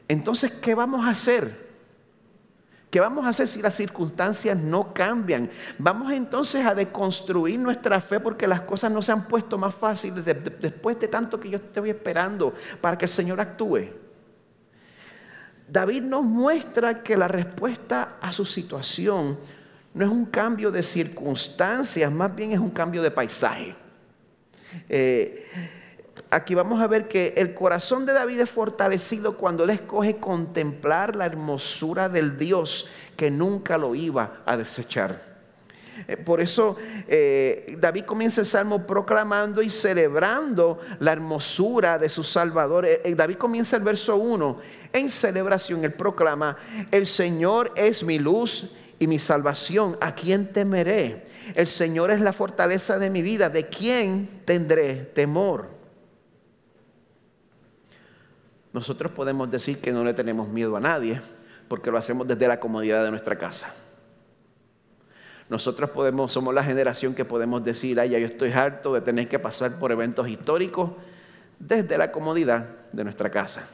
Entonces, 0.07 0.51
¿qué 0.51 0.75
vamos 0.75 1.03
a 1.03 1.10
hacer? 1.10 1.51
¿Qué 2.91 3.00
vamos 3.00 3.25
a 3.25 3.29
hacer 3.29 3.48
si 3.48 3.60
las 3.60 3.74
circunstancias 3.74 4.55
no 4.55 4.93
cambian? 4.93 5.50
Vamos 5.79 6.13
entonces 6.13 6.63
a 6.63 6.75
deconstruir 6.75 7.60
nuestra 7.60 8.00
fe 8.01 8.19
porque 8.19 8.46
las 8.46 8.62
cosas 8.62 8.91
no 8.91 9.01
se 9.01 9.12
han 9.12 9.27
puesto 9.27 9.57
más 9.57 9.74
fáciles 9.74 10.24
después 10.24 11.00
de 11.00 11.07
tanto 11.07 11.39
que 11.39 11.50
yo 11.50 11.57
estoy 11.57 11.89
esperando 11.89 12.53
para 12.81 13.00
que 13.00 13.05
el 13.05 13.12
Señor 13.12 13.41
actúe. 13.41 14.06
David 15.67 16.03
nos 16.03 16.24
muestra 16.24 17.03
que 17.03 17.17
la 17.17 17.27
respuesta 17.27 18.17
a 18.21 18.31
su 18.31 18.45
situación 18.45 19.38
no 19.93 20.05
es 20.05 20.12
un 20.12 20.25
cambio 20.25 20.71
de 20.71 20.83
circunstancias, 20.83 22.12
más 22.12 22.33
bien 22.36 22.51
es 22.51 22.59
un 22.59 22.69
cambio 22.69 23.01
de 23.01 23.12
paisaje. 23.12 23.75
Eh, 24.88 25.45
aquí 26.29 26.55
vamos 26.55 26.81
a 26.81 26.88
ver 26.88 27.07
que 27.07 27.33
el 27.38 27.53
corazón 27.53 28.05
de 28.05 28.13
David 28.13 28.41
es 28.41 28.50
fortalecido 28.50 29.38
cuando 29.38 29.63
él 29.63 29.71
escoge 29.71 30.17
contemplar 30.17 31.15
la 31.15 31.25
hermosura 31.25 32.09
del 32.09 32.38
Dios 32.38 32.89
que 33.15 33.31
nunca 33.31 33.77
lo 33.77 33.95
iba 33.95 34.41
a 34.45 34.55
desechar. 34.55 35.37
Eh, 36.08 36.18
por 36.18 36.42
eso 36.42 36.75
eh, 37.08 37.77
David 37.80 38.04
comienza 38.04 38.42
el 38.42 38.48
salmo 38.48 38.86
proclamando 38.86 39.62
y 39.62 39.70
celebrando 39.70 40.82
la 41.00 41.13
hermosura 41.13 41.98
de 41.98 42.10
su 42.10 42.24
Salvador. 42.24 42.88
David 43.16 43.38
comienza 43.38 43.77
el 43.77 43.84
verso 43.84 44.18
1 44.18 44.77
en 44.94 45.10
celebración, 45.10 45.84
él 45.84 45.94
proclama, 45.94 46.58
el 46.92 47.08
Señor 47.08 47.72
es 47.75 48.04
mi 48.04 48.20
luz 48.20 48.72
y 49.00 49.08
mi 49.08 49.20
salvación, 49.20 49.98
¿a 50.01 50.16
quién 50.16 50.51
temeré? 50.51 51.25
El 51.56 51.68
Señor 51.68 52.12
es 52.12 52.22
la 52.22 52.34
fortaleza 52.34 53.00
de 53.00 53.10
mi 53.10 53.22
vida, 53.22 53.50
¿de 53.50 53.68
quién 53.68 54.42
tendré 54.46 54.96
temor? 54.96 55.70
Nosotros 58.74 59.12
podemos 59.12 59.50
decir 59.50 59.80
que 59.80 59.92
no 59.92 60.04
le 60.04 60.13
tenemos 60.13 60.50
miedo 60.50 60.75
a 60.75 60.80
nadie 60.80 61.22
porque 61.68 61.92
lo 61.92 61.98
hacemos 61.98 62.27
desde 62.27 62.48
la 62.48 62.60
comodidad 62.60 63.04
de 63.04 63.12
nuestra 63.12 63.38
casa. 63.38 63.74
Nosotros 65.50 65.89
podemos, 65.92 66.32
somos 66.32 66.54
la 66.54 66.63
generación 66.63 67.16
que 67.16 67.24
podemos 67.24 67.63
decir, 67.63 68.00
ay, 68.00 68.10
ya 68.10 68.20
yo 68.20 68.25
estoy 68.25 68.51
harto 68.51 68.94
de 68.94 69.01
tener 69.01 69.30
que 69.30 69.39
pasar 69.39 69.80
por 69.80 69.92
eventos 69.92 70.27
históricos 70.27 70.92
desde 71.58 71.98
la 71.98 72.12
comodidad 72.12 72.66
de 72.92 73.04
nuestra 73.04 73.30
casa. 73.30 73.68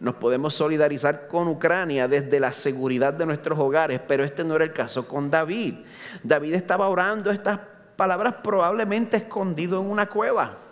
Nos 0.00 0.14
podemos 0.16 0.54
solidarizar 0.54 1.26
con 1.26 1.48
Ucrania 1.48 2.06
desde 2.06 2.38
la 2.38 2.52
seguridad 2.52 3.14
de 3.14 3.26
nuestros 3.26 3.58
hogares, 3.58 4.00
pero 4.06 4.24
este 4.24 4.44
no 4.44 4.54
era 4.54 4.64
el 4.64 4.72
caso 4.72 5.08
con 5.08 5.30
David. 5.30 5.74
David 6.22 6.54
estaba 6.54 6.88
orando 6.88 7.30
estas 7.30 7.58
palabras 7.96 8.36
probablemente 8.44 9.16
escondido 9.16 9.80
en 9.80 9.90
una 9.90 10.06
cueva. 10.06 10.67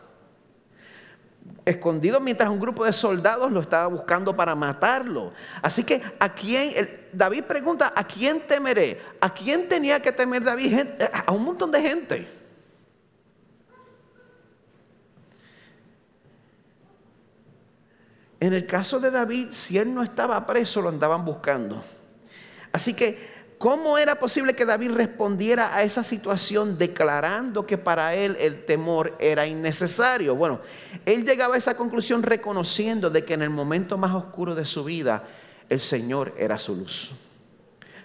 Escondido 1.64 2.20
mientras 2.20 2.48
un 2.50 2.60
grupo 2.60 2.84
de 2.84 2.92
soldados 2.92 3.50
lo 3.50 3.60
estaba 3.60 3.88
buscando 3.88 4.36
para 4.36 4.54
matarlo. 4.54 5.32
Así 5.60 5.82
que 5.82 6.00
a 6.20 6.32
quién, 6.32 6.72
David 7.12 7.42
pregunta, 7.44 7.92
¿a 7.94 8.06
quién 8.06 8.46
temeré? 8.46 9.00
¿A 9.20 9.34
quién 9.34 9.68
tenía 9.68 10.00
que 10.00 10.12
temer 10.12 10.44
David? 10.44 10.78
A 11.26 11.32
un 11.32 11.44
montón 11.44 11.72
de 11.72 11.82
gente. 11.82 12.36
En 18.38 18.52
el 18.52 18.66
caso 18.66 19.00
de 19.00 19.10
David, 19.10 19.48
si 19.50 19.78
él 19.78 19.92
no 19.92 20.02
estaba 20.02 20.46
preso, 20.46 20.80
lo 20.82 20.90
andaban 20.90 21.24
buscando. 21.24 21.82
Así 22.70 22.94
que, 22.94 23.34
¿cómo 23.58 23.98
era 23.98 24.18
posible 24.18 24.54
que 24.54 24.64
David 24.64 24.92
respondiera 24.92 25.74
a 25.74 25.82
esa 25.82 26.04
situación 26.04 26.78
declarando 26.78 27.66
que 27.66 27.78
para 27.78 28.14
él 28.14 28.36
el 28.40 28.64
temor 28.64 29.16
era 29.18 29.46
innecesario? 29.46 30.34
Bueno, 30.34 30.60
él 31.04 31.24
llegaba 31.24 31.54
a 31.54 31.58
esa 31.58 31.76
conclusión 31.76 32.22
reconociendo 32.22 33.10
de 33.10 33.24
que 33.24 33.34
en 33.34 33.42
el 33.42 33.50
momento 33.50 33.98
más 33.98 34.14
oscuro 34.14 34.54
de 34.54 34.64
su 34.64 34.84
vida, 34.84 35.24
el 35.68 35.80
Señor 35.80 36.34
era 36.38 36.58
su 36.58 36.76
luz. 36.76 37.25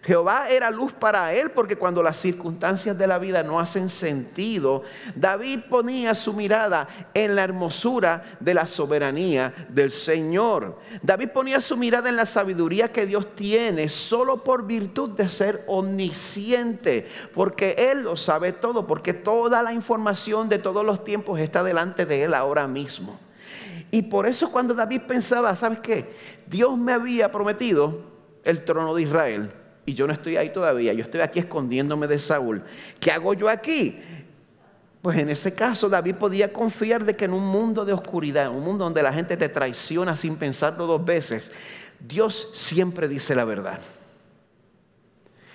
Jehová 0.04 0.50
era 0.50 0.72
luz 0.72 0.94
para 0.94 1.32
él 1.32 1.52
porque 1.52 1.76
cuando 1.76 2.02
las 2.02 2.18
circunstancias 2.18 2.98
de 2.98 3.06
la 3.06 3.20
vida 3.20 3.44
no 3.44 3.60
hacen 3.60 3.88
sentido, 3.88 4.84
David 5.16 5.60
ponía 5.70 6.16
su 6.16 6.34
mirada 6.34 6.88
en 7.14 7.36
la 7.36 7.44
hermosura 7.44 8.38
de 8.40 8.56
la 8.56 8.66
soberanía 8.66 9.54
del 9.70 9.92
Señor. 9.92 10.80
David 11.04 11.30
ponía 11.30 11.62
su 11.62 11.78
mirada 11.78 12.10
en 12.10 12.16
la 12.16 12.26
sabiduría 12.26 12.92
que 12.92 13.06
Dios 13.06 13.36
tiene 13.36 13.90
solo 13.90 14.44
por 14.44 14.66
virtud 14.66 15.12
de 15.12 15.30
ser 15.30 15.64
omnisciente, 15.68 17.08
porque 17.36 17.76
Él 17.92 18.02
lo 18.02 18.18
sabe 18.18 18.54
todo, 18.54 18.88
porque 18.88 19.14
toda 19.14 19.62
la 19.62 19.72
información 19.72 20.50
de 20.50 20.58
todos 20.58 20.84
los 20.84 21.04
tiempos 21.04 21.40
está 21.40 21.62
delante 21.62 22.08
de 22.08 22.24
Él 22.24 22.34
ahora 22.34 22.68
mismo. 22.68 23.20
Y 23.92 24.02
por 24.04 24.26
eso 24.26 24.52
cuando 24.52 24.74
David 24.74 25.02
pensaba, 25.08 25.56
¿sabes 25.56 25.80
qué? 25.80 26.16
Dios 26.48 26.76
me 26.76 26.94
había 26.94 27.32
prometido 27.32 28.00
el 28.44 28.66
trono 28.66 28.96
de 28.96 29.04
Israel 29.04 29.61
y 29.92 29.94
yo 29.94 30.08
no 30.08 30.14
estoy 30.14 30.38
ahí 30.38 30.54
todavía, 30.54 30.94
yo 30.94 31.04
estoy 31.04 31.20
aquí 31.20 31.40
escondiéndome 31.40 32.08
de 32.08 32.18
Saúl. 32.18 32.64
¿Qué 32.98 33.12
hago 33.12 33.34
yo 33.34 33.50
aquí? 33.50 34.02
Pues 35.02 35.18
en 35.18 35.30
ese 35.30 35.54
caso 35.54 35.90
David 35.90 36.16
podía 36.16 36.54
confiar 36.54 37.04
de 37.04 37.14
que 37.14 37.26
en 37.26 37.34
un 37.34 37.46
mundo 37.46 37.84
de 37.84 37.92
oscuridad, 37.92 38.46
en 38.46 38.54
un 38.54 38.64
mundo 38.64 38.86
donde 38.86 39.04
la 39.04 39.12
gente 39.12 39.36
te 39.36 39.50
traiciona 39.50 40.16
sin 40.16 40.38
pensarlo 40.38 40.88
dos 40.88 41.04
veces, 41.04 41.52
Dios 42.00 42.52
siempre 42.56 43.10
dice 43.10 43.36
la 43.36 43.44
verdad. 43.44 43.82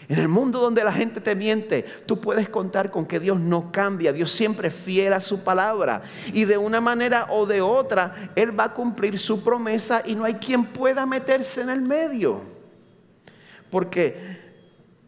En 0.06 0.18
el 0.18 0.28
mundo 0.28 0.60
donde 0.60 0.84
la 0.84 0.92
gente 0.92 1.22
te 1.22 1.34
miente, 1.34 1.82
tú 2.04 2.20
puedes 2.20 2.50
contar 2.50 2.90
con 2.90 3.06
que 3.06 3.18
Dios 3.18 3.40
no 3.40 3.72
cambia, 3.72 4.12
Dios 4.12 4.30
siempre 4.30 4.68
es 4.68 4.74
fiel 4.74 5.14
a 5.14 5.20
su 5.20 5.44
palabra. 5.44 6.02
Y 6.34 6.44
de 6.44 6.58
una 6.58 6.82
manera 6.82 7.28
o 7.30 7.46
de 7.46 7.62
otra, 7.62 8.32
Él 8.36 8.58
va 8.58 8.64
a 8.64 8.74
cumplir 8.74 9.18
su 9.18 9.42
promesa 9.42 10.02
y 10.04 10.14
no 10.14 10.24
hay 10.24 10.34
quien 10.34 10.66
pueda 10.66 11.06
meterse 11.06 11.62
en 11.62 11.70
el 11.70 11.80
medio 11.80 12.55
porque 13.76 14.38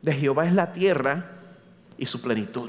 de 0.03 0.13
Jehová 0.13 0.47
es 0.47 0.53
la 0.53 0.75
tierra 0.75 1.25
y 1.97 2.05
su 2.05 2.21
plenitud. 2.21 2.69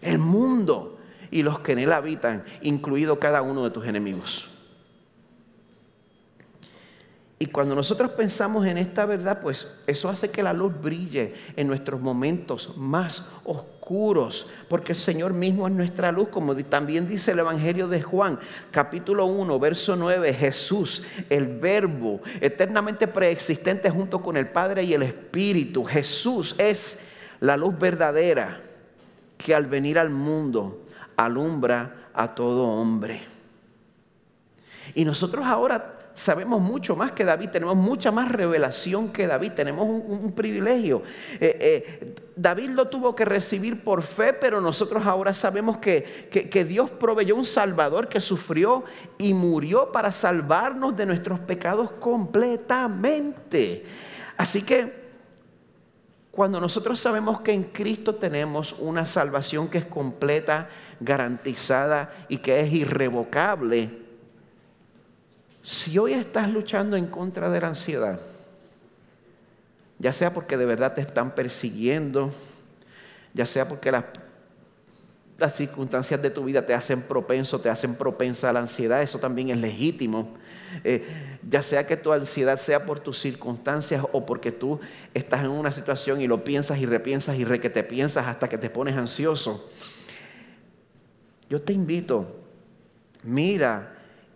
El 0.00 0.16
mundo 0.16 0.98
y 1.30 1.42
los 1.42 1.58
que 1.58 1.72
en 1.72 1.80
él 1.80 1.92
habitan, 1.92 2.44
incluido 2.62 3.20
cada 3.20 3.42
uno 3.42 3.62
de 3.62 3.70
tus 3.72 3.84
enemigos. 3.84 4.48
Y 7.42 7.46
cuando 7.46 7.74
nosotros 7.74 8.12
pensamos 8.12 8.64
en 8.66 8.78
esta 8.78 9.04
verdad, 9.04 9.40
pues 9.42 9.66
eso 9.88 10.08
hace 10.08 10.30
que 10.30 10.44
la 10.44 10.52
luz 10.52 10.80
brille 10.80 11.34
en 11.56 11.66
nuestros 11.66 12.00
momentos 12.00 12.76
más 12.76 13.32
oscuros, 13.42 14.48
porque 14.68 14.92
el 14.92 14.98
Señor 14.98 15.32
mismo 15.32 15.66
es 15.66 15.74
nuestra 15.74 16.12
luz, 16.12 16.28
como 16.28 16.54
también 16.54 17.08
dice 17.08 17.32
el 17.32 17.40
Evangelio 17.40 17.88
de 17.88 18.00
Juan, 18.00 18.38
capítulo 18.70 19.26
1, 19.26 19.58
verso 19.58 19.96
9, 19.96 20.32
Jesús, 20.34 21.02
el 21.28 21.48
verbo 21.58 22.20
eternamente 22.40 23.08
preexistente 23.08 23.90
junto 23.90 24.22
con 24.22 24.36
el 24.36 24.48
Padre 24.48 24.84
y 24.84 24.94
el 24.94 25.02
Espíritu. 25.02 25.82
Jesús 25.82 26.54
es 26.58 27.00
la 27.40 27.56
luz 27.56 27.76
verdadera 27.76 28.60
que 29.36 29.52
al 29.52 29.66
venir 29.66 29.98
al 29.98 30.10
mundo 30.10 30.86
alumbra 31.16 32.06
a 32.14 32.36
todo 32.36 32.68
hombre. 32.68 33.20
Y 34.94 35.04
nosotros 35.04 35.44
ahora 35.44 35.98
sabemos 36.14 36.60
mucho 36.60 36.96
más 36.96 37.12
que 37.12 37.24
David, 37.24 37.50
tenemos 37.50 37.76
mucha 37.76 38.10
más 38.10 38.30
revelación 38.30 39.12
que 39.12 39.26
David, 39.26 39.52
tenemos 39.52 39.86
un, 39.86 40.32
privilegio. 40.32 41.02
Eh, 41.40 41.56
eh, 41.60 42.14
David 42.36 42.70
lo 42.70 42.88
tuvo 42.88 43.14
que 43.14 43.24
recibir 43.24 43.82
por 43.84 44.02
fe, 44.02 44.32
pero 44.32 44.60
nosotros 44.60 45.04
ahora 45.06 45.34
sabemos 45.34 45.78
que, 45.78 46.28
que 46.30 46.64
Dios 46.64 46.90
proveyó 46.90 47.36
un 47.36 47.44
Salvador 47.44 48.08
que 48.08 48.20
sufrió 48.20 48.84
y 49.18 49.34
murió 49.34 49.92
para 49.92 50.12
salvarnos 50.12 50.96
de 50.96 51.06
nuestros 51.06 51.40
pecados 51.40 51.90
completamente. 51.92 53.84
Así 54.36 54.62
que 54.62 55.02
cuando 56.32 56.60
nosotros 56.60 56.98
sabemos 56.98 57.42
que 57.42 57.52
en 57.52 57.64
Cristo 57.64 58.14
tenemos 58.14 58.74
una 58.78 59.04
salvación 59.04 59.68
que 59.68 59.78
es 59.78 59.84
completa, 59.84 60.70
garantizada 60.98 62.26
y 62.28 62.38
que 62.38 62.60
es 62.60 62.72
irrevocable, 62.72 64.01
si 65.62 65.96
hoy 65.98 66.12
estás 66.12 66.50
luchando 66.50 66.96
en 66.96 67.06
contra 67.06 67.48
de 67.50 67.60
la 67.60 67.68
ansiedad, 67.68 68.20
ya 69.98 70.12
sea 70.12 70.34
porque 70.34 70.56
de 70.56 70.66
verdad 70.66 70.94
te 70.94 71.00
están 71.00 71.34
persiguiendo, 71.34 72.32
ya 73.34 73.46
sea 73.46 73.68
porque 73.68 73.92
las 73.92 75.56
circunstancias 75.56 76.20
de 76.20 76.30
tu 76.30 76.44
vida 76.44 76.66
te 76.66 76.74
hacen 76.74 77.02
propenso, 77.02 77.60
te 77.60 77.70
hacen 77.70 77.94
propensa 77.94 78.50
a 78.50 78.52
la 78.52 78.60
ansiedad, 78.60 79.02
eso 79.02 79.20
también 79.20 79.50
es 79.50 79.58
legítimo. 79.58 80.34
Eh, 80.84 81.38
ya 81.48 81.62
sea 81.62 81.86
que 81.86 81.96
tu 81.96 82.12
ansiedad 82.12 82.58
sea 82.58 82.84
por 82.84 83.00
tus 83.00 83.20
circunstancias 83.20 84.04
o 84.12 84.26
porque 84.26 84.50
tú 84.50 84.80
estás 85.14 85.40
en 85.40 85.50
una 85.50 85.70
situación 85.70 86.20
y 86.20 86.26
lo 86.26 86.42
piensas 86.42 86.78
y 86.78 86.86
repiensas 86.86 87.36
y 87.36 87.44
re 87.44 87.60
que 87.60 87.70
te 87.70 87.84
piensas 87.84 88.26
hasta 88.26 88.48
que 88.48 88.58
te 88.58 88.70
pones 88.70 88.96
ansioso. 88.96 89.70
Yo 91.48 91.60
te 91.60 91.72
invito, 91.72 92.26
mira 93.22 93.92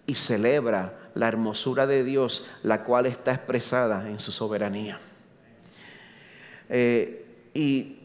y 0.06 0.14
celebra 0.14 1.05
la 1.16 1.28
hermosura 1.28 1.86
de 1.86 2.04
Dios, 2.04 2.46
la 2.62 2.84
cual 2.84 3.06
está 3.06 3.32
expresada 3.32 4.08
en 4.08 4.20
su 4.20 4.30
soberanía. 4.30 5.00
Eh, 6.68 7.50
y 7.54 7.98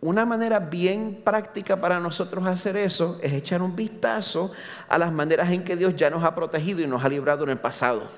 una 0.00 0.24
manera 0.24 0.60
bien 0.60 1.20
práctica 1.24 1.80
para 1.80 1.98
nosotros 1.98 2.46
hacer 2.46 2.76
eso 2.76 3.18
es 3.22 3.32
echar 3.32 3.60
un 3.60 3.74
vistazo 3.74 4.52
a 4.88 4.98
las 4.98 5.12
maneras 5.12 5.50
en 5.50 5.64
que 5.64 5.76
Dios 5.76 5.96
ya 5.96 6.10
nos 6.10 6.22
ha 6.22 6.34
protegido 6.34 6.80
y 6.80 6.86
nos 6.86 7.04
ha 7.04 7.08
librado 7.08 7.42
en 7.44 7.50
el 7.50 7.58
pasado. 7.58 8.08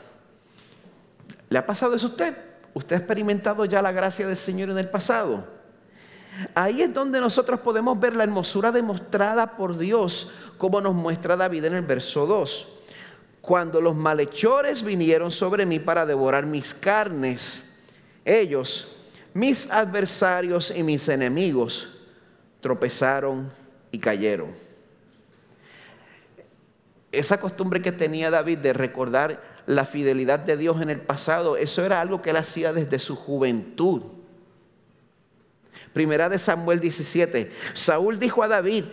¿Le 1.48 1.58
ha 1.58 1.66
pasado 1.66 1.94
eso 1.94 2.06
a 2.06 2.10
usted? 2.10 2.36
¿Usted 2.74 2.96
ha 2.96 2.98
experimentado 2.98 3.64
ya 3.64 3.80
la 3.80 3.92
gracia 3.92 4.26
del 4.26 4.36
Señor 4.36 4.68
en 4.68 4.78
el 4.78 4.90
pasado? 4.90 5.46
Ahí 6.54 6.82
es 6.82 6.92
donde 6.92 7.20
nosotros 7.20 7.60
podemos 7.60 7.98
ver 7.98 8.14
la 8.14 8.24
hermosura 8.24 8.70
demostrada 8.70 9.56
por 9.56 9.78
Dios, 9.78 10.34
como 10.58 10.80
nos 10.80 10.94
muestra 10.94 11.36
David 11.36 11.64
en 11.66 11.74
el 11.74 11.82
verso 11.82 12.26
2. 12.26 12.73
Cuando 13.44 13.78
los 13.78 13.94
malhechores 13.94 14.82
vinieron 14.82 15.30
sobre 15.30 15.66
mí 15.66 15.78
para 15.78 16.06
devorar 16.06 16.46
mis 16.46 16.72
carnes, 16.72 17.84
ellos 18.24 18.96
mis 19.34 19.70
adversarios 19.70 20.72
y 20.74 20.82
mis 20.82 21.08
enemigos 21.08 21.88
tropezaron 22.62 23.52
y 23.90 23.98
cayeron. 23.98 24.54
Esa 27.12 27.38
costumbre 27.38 27.82
que 27.82 27.92
tenía 27.92 28.30
David 28.30 28.58
de 28.58 28.72
recordar 28.72 29.42
la 29.66 29.84
fidelidad 29.84 30.38
de 30.38 30.56
Dios 30.56 30.80
en 30.80 30.88
el 30.88 31.00
pasado, 31.00 31.58
eso 31.58 31.84
era 31.84 32.00
algo 32.00 32.22
que 32.22 32.30
él 32.30 32.36
hacía 32.36 32.72
desde 32.72 32.98
su 32.98 33.14
juventud. 33.14 34.02
Primera 35.92 36.30
de 36.30 36.38
Samuel 36.38 36.80
17, 36.80 37.52
Saúl 37.74 38.18
dijo 38.18 38.42
a 38.42 38.48
David, 38.48 38.84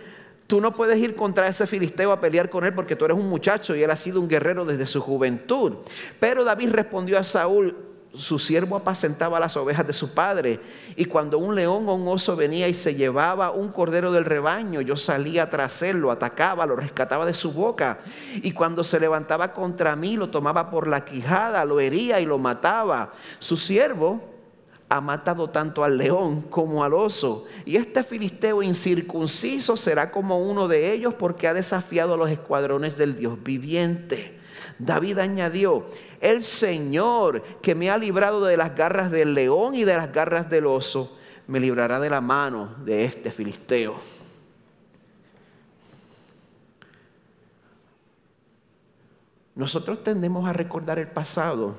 tú 0.52 0.60
no 0.60 0.74
puedes 0.74 0.98
ir 0.98 1.14
contra 1.14 1.48
ese 1.48 1.66
filisteo 1.66 2.12
a 2.12 2.20
pelear 2.20 2.50
con 2.50 2.62
él 2.66 2.74
porque 2.74 2.94
tú 2.94 3.06
eres 3.06 3.16
un 3.16 3.26
muchacho 3.26 3.74
y 3.74 3.82
él 3.82 3.90
ha 3.90 3.96
sido 3.96 4.20
un 4.20 4.28
guerrero 4.28 4.66
desde 4.66 4.84
su 4.84 5.00
juventud. 5.00 5.76
Pero 6.20 6.44
David 6.44 6.72
respondió 6.72 7.18
a 7.18 7.24
Saúl, 7.24 7.74
su 8.12 8.38
siervo 8.38 8.76
apacentaba 8.76 9.40
las 9.40 9.56
ovejas 9.56 9.86
de 9.86 9.94
su 9.94 10.12
padre. 10.12 10.60
Y 10.94 11.06
cuando 11.06 11.38
un 11.38 11.54
león 11.54 11.88
o 11.88 11.94
un 11.94 12.06
oso 12.06 12.36
venía 12.36 12.68
y 12.68 12.74
se 12.74 12.94
llevaba 12.94 13.50
un 13.50 13.72
cordero 13.72 14.12
del 14.12 14.26
rebaño, 14.26 14.82
yo 14.82 14.94
salía 14.94 15.48
tras 15.48 15.80
él, 15.80 16.00
lo 16.00 16.10
atacaba, 16.10 16.66
lo 16.66 16.76
rescataba 16.76 17.24
de 17.24 17.32
su 17.32 17.54
boca. 17.54 18.00
Y 18.42 18.52
cuando 18.52 18.84
se 18.84 19.00
levantaba 19.00 19.54
contra 19.54 19.96
mí, 19.96 20.18
lo 20.18 20.28
tomaba 20.28 20.70
por 20.70 20.86
la 20.86 21.06
quijada, 21.06 21.64
lo 21.64 21.80
hería 21.80 22.20
y 22.20 22.26
lo 22.26 22.36
mataba. 22.36 23.14
Su 23.38 23.56
siervo 23.56 24.31
ha 24.92 25.00
matado 25.00 25.48
tanto 25.48 25.84
al 25.84 25.96
león 25.96 26.42
como 26.42 26.84
al 26.84 26.92
oso. 26.92 27.46
Y 27.64 27.76
este 27.76 28.02
filisteo 28.02 28.62
incircunciso 28.62 29.74
será 29.74 30.10
como 30.10 30.38
uno 30.38 30.68
de 30.68 30.92
ellos 30.92 31.14
porque 31.14 31.48
ha 31.48 31.54
desafiado 31.54 32.12
a 32.12 32.16
los 32.18 32.28
escuadrones 32.28 32.98
del 32.98 33.16
Dios 33.16 33.42
viviente. 33.42 34.38
David 34.78 35.18
añadió, 35.18 35.86
el 36.20 36.44
Señor 36.44 37.42
que 37.62 37.74
me 37.74 37.88
ha 37.88 37.96
librado 37.96 38.44
de 38.44 38.58
las 38.58 38.76
garras 38.76 39.10
del 39.10 39.32
león 39.32 39.74
y 39.74 39.84
de 39.84 39.96
las 39.96 40.12
garras 40.12 40.50
del 40.50 40.66
oso, 40.66 41.18
me 41.46 41.58
librará 41.58 41.98
de 41.98 42.10
la 42.10 42.20
mano 42.20 42.74
de 42.84 43.06
este 43.06 43.30
filisteo. 43.30 43.96
Nosotros 49.54 50.04
tendemos 50.04 50.46
a 50.46 50.52
recordar 50.52 50.98
el 50.98 51.08
pasado 51.08 51.76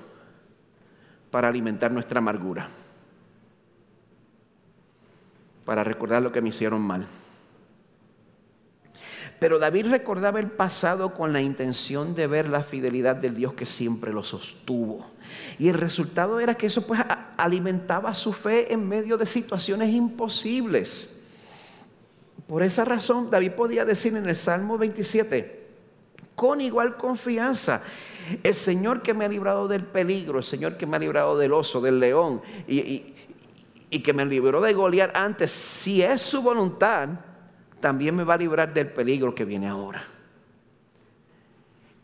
para 1.30 1.47
alimentar 1.47 1.91
nuestra 1.91 2.17
amargura, 2.17 2.69
para 5.65 5.84
recordar 5.84 6.21
lo 6.21 6.32
que 6.32 6.41
me 6.41 6.49
hicieron 6.49 6.82
mal. 6.82 7.08
Pero 9.39 9.60
David 9.60 9.88
recordaba 9.88 10.39
el 10.39 10.52
pasado 10.52 11.13
con 11.13 11.34
la 11.34 11.41
intención 11.41 12.15
de 12.15 12.28
ver 12.28 12.47
la 12.47 12.63
fidelidad 12.63 13.15
del 13.15 13.36
Dios 13.36 13.54
que 13.54 13.65
siempre 13.65 14.13
lo 14.13 14.23
sostuvo. 14.23 15.06
Y 15.60 15.67
el 15.67 15.76
resultado 15.76 16.39
era 16.39 16.56
que 16.56 16.67
eso 16.67 16.86
pues 16.88 17.02
alimentaba 17.38 18.13
su 18.15 18.32
fe 18.32 18.71
en 18.71 18.88
medio 18.88 19.17
de 19.17 19.26
situaciones 19.26 19.89
imposibles. 19.89 21.19
Por 22.47 22.63
esa 22.63 22.86
razón 22.86 23.32
David 23.32 23.52
podía 23.52 23.86
decir 23.86 24.15
en 24.15 24.28
el 24.28 24.36
Salmo 24.36 24.78
27, 24.78 25.67
con 26.36 26.62
igual 26.62 26.97
confianza, 26.97 27.84
el 28.43 28.56
Señor 28.56 29.02
que 29.02 29.13
me 29.13 29.26
ha 29.26 29.30
librado 29.30 29.67
del 29.67 29.84
peligro, 29.84 30.39
el 30.39 30.43
Señor 30.43 30.78
que 30.78 30.86
me 30.86 30.95
ha 30.95 30.99
librado 30.99 31.38
del 31.38 31.54
oso, 31.54 31.82
del 31.82 31.99
león 31.99 32.41
y, 32.67 33.12
que 33.99 34.13
me 34.13 34.25
libró 34.25 34.62
de 34.62 34.73
golear 34.73 35.12
antes, 35.15 35.51
si 35.51 36.01
es 36.01 36.21
su 36.21 36.41
voluntad, 36.41 37.10
también 37.79 38.15
me 38.15 38.23
va 38.23 38.36
a 38.36 38.38
librar 38.38 38.73
del 38.73 38.88
peligro 38.88 39.36
que 39.36 39.45
viene 39.45 39.67
ahora. 39.67 40.03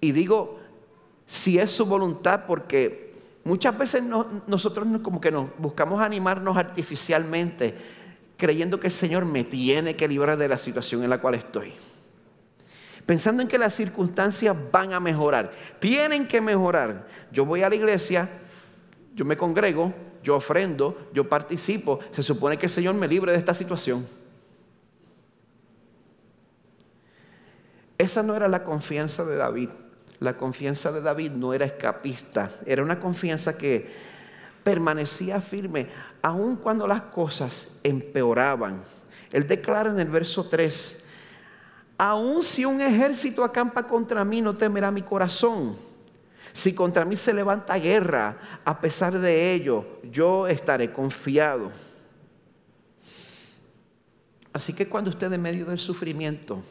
Y 0.01 0.11
digo, 0.11 0.59
si 1.25 1.57
es 1.59 1.71
su 1.71 1.85
voluntad, 1.85 2.45
porque 2.45 3.13
muchas 3.43 3.77
veces 3.77 4.03
nosotros 4.47 4.87
como 5.01 5.21
que 5.21 5.31
nos 5.31 5.47
buscamos 5.57 6.01
animarnos 6.01 6.57
artificialmente, 6.57 7.75
creyendo 8.37 8.79
que 8.79 8.87
el 8.87 8.93
Señor 8.93 9.25
me 9.25 9.43
tiene 9.43 9.95
que 9.95 10.07
librar 10.07 10.37
de 10.37 10.47
la 10.47 10.57
situación 10.57 11.03
en 11.03 11.09
la 11.09 11.19
cual 11.19 11.35
estoy. 11.35 11.73
Pensando 13.05 13.41
en 13.41 13.47
que 13.47 13.57
las 13.57 13.73
circunstancias 13.73 14.55
van 14.71 14.93
a 14.93 14.99
mejorar, 14.99 15.51
tienen 15.79 16.27
que 16.27 16.41
mejorar. 16.41 17.07
Yo 17.31 17.45
voy 17.45 17.63
a 17.63 17.69
la 17.69 17.75
iglesia, 17.75 18.29
yo 19.15 19.25
me 19.25 19.35
congrego, 19.35 19.93
yo 20.23 20.35
ofrendo, 20.35 21.09
yo 21.13 21.27
participo. 21.27 21.99
Se 22.11 22.23
supone 22.23 22.57
que 22.57 22.65
el 22.67 22.71
Señor 22.71 22.95
me 22.95 23.07
libre 23.07 23.31
de 23.31 23.37
esta 23.37 23.53
situación. 23.53 24.07
Esa 27.97 28.23
no 28.23 28.35
era 28.35 28.47
la 28.47 28.63
confianza 28.63 29.25
de 29.25 29.35
David. 29.35 29.69
La 30.19 30.37
confianza 30.37 30.91
de 30.91 31.01
David 31.01 31.31
no 31.31 31.53
era 31.53 31.65
escapista, 31.65 32.49
era 32.65 32.83
una 32.83 32.99
confianza 32.99 33.57
que 33.57 33.89
permanecía 34.63 35.39
firme 35.39 35.87
aun 36.21 36.57
cuando 36.57 36.85
las 36.85 37.03
cosas 37.03 37.69
empeoraban. 37.83 38.83
Él 39.31 39.47
declara 39.47 39.89
en 39.89 39.99
el 39.99 40.09
verso 40.09 40.47
3, 40.47 41.05
aun 41.97 42.43
si 42.43 42.65
un 42.65 42.81
ejército 42.81 43.43
acampa 43.43 43.83
contra 43.83 44.25
mí, 44.25 44.41
no 44.41 44.55
temerá 44.55 44.91
mi 44.91 45.01
corazón. 45.01 45.77
Si 46.53 46.73
contra 46.73 47.05
mí 47.05 47.15
se 47.15 47.33
levanta 47.33 47.77
guerra, 47.77 48.61
a 48.65 48.79
pesar 48.79 49.19
de 49.19 49.53
ello, 49.53 49.99
yo 50.11 50.47
estaré 50.47 50.91
confiado. 50.91 51.71
Así 54.51 54.73
que 54.73 54.87
cuando 54.87 55.09
usted 55.09 55.31
en 55.31 55.41
medio 55.41 55.65
del 55.65 55.77
sufrimiento, 55.77 56.63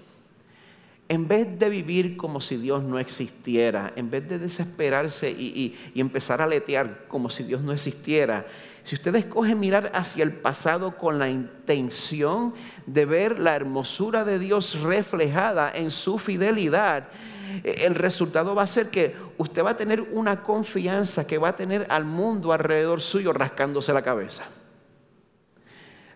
en 1.08 1.26
vez 1.26 1.58
de 1.58 1.68
vivir 1.70 2.16
como 2.16 2.40
si 2.40 2.56
Dios 2.56 2.82
no 2.82 2.98
existiera, 2.98 3.92
en 3.96 4.10
vez 4.10 4.28
de 4.28 4.38
desesperarse 4.38 5.30
y, 5.30 5.74
empezar 5.94 6.42
a 6.42 6.46
letear 6.46 7.06
como 7.08 7.30
si 7.30 7.44
Dios 7.44 7.62
no 7.62 7.72
existiera, 7.72 8.46
si 8.84 8.94
usted 8.94 9.14
escoge 9.16 9.54
mirar 9.54 9.90
hacia 9.94 10.22
el 10.22 10.32
pasado 10.32 10.96
con 10.96 11.18
la 11.18 11.30
intención 11.30 12.54
de 12.86 13.04
ver 13.06 13.38
la 13.38 13.56
hermosura 13.56 14.24
de 14.24 14.38
Dios 14.38 14.80
reflejada 14.82 15.70
en 15.74 15.90
su 15.90 16.18
fidelidad, 16.18 17.08
el 17.64 17.94
resultado 17.94 18.54
va 18.54 18.62
a 18.62 18.66
ser 18.66 18.90
que 18.90 19.14
usted 19.36 19.64
va 19.64 19.70
a 19.70 19.76
tener 19.76 20.00
una 20.12 20.42
confianza 20.42 21.26
que 21.26 21.38
va 21.38 21.48
a 21.48 21.56
tener 21.56 21.86
al 21.88 22.04
mundo 22.04 22.52
alrededor 22.52 23.00
suyo 23.00 23.32
rascándose 23.32 23.92
la 23.92 24.02
cabeza. 24.02 24.44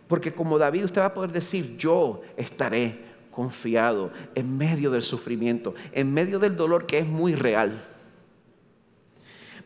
Porque 0.08 0.34
como 0.34 0.58
David 0.58 0.84
usted 0.84 1.00
va 1.00 1.06
a 1.06 1.14
poder 1.14 1.32
decir, 1.32 1.76
yo 1.76 2.22
estaré 2.36 3.04
confiado 3.30 4.12
en 4.34 4.56
medio 4.56 4.90
del 4.90 5.02
sufrimiento, 5.02 5.74
en 5.92 6.12
medio 6.12 6.38
del 6.38 6.56
dolor 6.56 6.86
que 6.86 6.98
es 6.98 7.06
muy 7.06 7.34
real. 7.34 7.82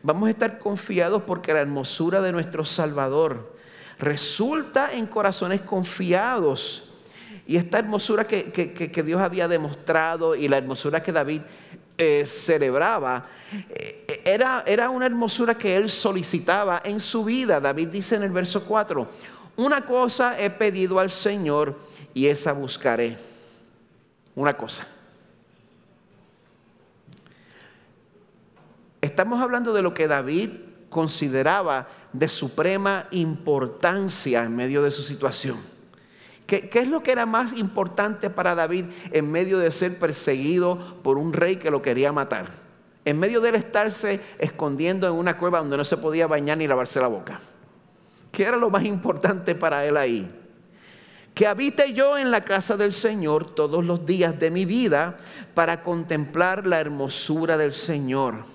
Vamos 0.03 0.27
a 0.27 0.31
estar 0.31 0.57
confiados 0.57 1.23
porque 1.23 1.53
la 1.53 1.59
hermosura 1.59 2.21
de 2.21 2.31
nuestro 2.31 2.63
Salvador 2.63 3.57
resulta 3.99 4.93
en 4.93 5.05
corazones 5.05 5.61
confiados. 5.61 6.86
Y 7.47 7.55
esta 7.55 7.79
hermosura 7.79 8.27
que, 8.27 9.03
Dios 9.05 9.21
había 9.21 9.47
demostrado 9.47 10.35
y 10.35 10.49
la 10.49 10.57
hermosura 10.57 11.01
que 11.01 11.13
David 11.13 11.41
eh, 11.97 12.25
celebraba, 12.27 13.25
eh, 13.69 14.21
era, 14.25 14.65
era 14.67 14.89
una 14.89 15.05
hermosura 15.05 15.55
que 15.55 15.77
él 15.77 15.89
solicitaba 15.89 16.81
en 16.83 16.99
su 16.99 17.23
vida. 17.23 17.61
David 17.61 17.87
dice 17.87 18.17
en 18.17 18.23
el 18.23 18.31
verso 18.31 18.65
4, 18.65 19.07
una 19.55 19.85
cosa 19.85 20.37
he 20.37 20.49
pedido 20.49 20.99
al 20.99 21.09
Señor 21.09 21.79
y 22.13 22.27
esa 22.27 22.51
buscaré 22.51 23.17
una 24.35 24.57
cosa. 24.57 24.85
Estamos 28.99 29.41
hablando 29.41 29.71
de 29.71 29.81
lo 29.81 29.93
que 29.93 30.07
David 30.07 30.49
consideraba 30.89 31.87
de 32.11 32.27
suprema 32.27 33.07
importancia 33.11 34.43
en 34.43 34.53
medio 34.53 34.83
de 34.83 34.91
su 34.91 35.01
situación. 35.01 35.76
¿Qué, 36.47 36.69
¿Qué, 36.69 36.79
es 36.79 36.87
lo 36.87 37.03
que 37.03 37.11
era 37.11 37.25
más 37.25 37.57
importante 37.57 38.29
para 38.29 38.55
David 38.55 38.85
en 39.11 39.29
medio 39.29 39.59
de 39.59 39.69
ser 39.69 39.99
perseguido 39.99 41.01
por 41.03 41.17
un 41.17 41.33
rey 41.33 41.57
que 41.57 41.69
lo 41.69 41.81
quería 41.81 42.11
matar? 42.11 42.47
En 43.05 43.19
medio 43.19 43.39
de 43.41 43.49
él 43.49 43.55
estarse 43.55 44.21
escondiendo 44.39 45.07
en 45.07 45.13
una 45.13 45.37
cueva 45.37 45.59
donde 45.59 45.77
no 45.77 45.85
se 45.85 45.97
podía 45.97 46.25
bañar 46.25 46.57
ni 46.57 46.67
lavarse 46.67 46.99
la 46.99 47.07
boca. 47.07 47.39
¿Qué 48.31 48.43
era 48.43 48.57
lo 48.57 48.69
más 48.69 48.85
importante 48.85 49.55
para 49.55 49.85
él 49.85 49.97
ahí? 49.97 50.29
Que 51.33 51.47
habite 51.47 51.93
yo 51.93 52.17
en 52.17 52.31
la 52.31 52.43
casa 52.43 52.77
del 52.77 52.93
Señor 52.93 53.53
todos 53.55 53.85
los 53.85 54.05
días 54.05 54.39
de 54.39 54.51
mi 54.51 54.65
vida 54.65 55.17
para 55.53 55.81
contemplar 55.81 56.65
la 56.65 56.79
hermosura 56.79 57.57
del 57.57 57.73
Señor 57.73 58.45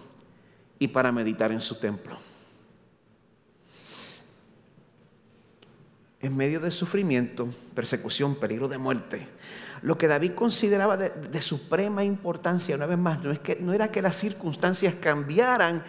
y 0.79 0.89
para 0.89 1.13
meditar 1.13 1.53
en 1.53 1.61
su 1.61 1.79
templo. 1.79 2.19
En 6.23 6.37
medio 6.37 6.61
de 6.61 6.71
sufrimiento, 6.71 7.49
persecución, 7.75 8.37
peligro 8.37 8.69
de 8.69 8.79
muerte, 8.79 9.27
lo 9.83 9.99
que 9.99 10.07
David 10.07 10.33
consideraba 10.33 10.97
de, 10.97 11.43
suprema 11.43 12.05
importancia, 12.05 12.77
una 12.77 12.87
vez 12.87 12.99
más, 12.99 13.23
no, 13.23 13.33
es 13.33 13.41
que, 13.41 13.57
no 13.57 13.73
era 13.73 13.91
que 13.91 14.01
las 14.01 14.17
circunstancias 14.17 14.95
cambiaran. 15.01 15.83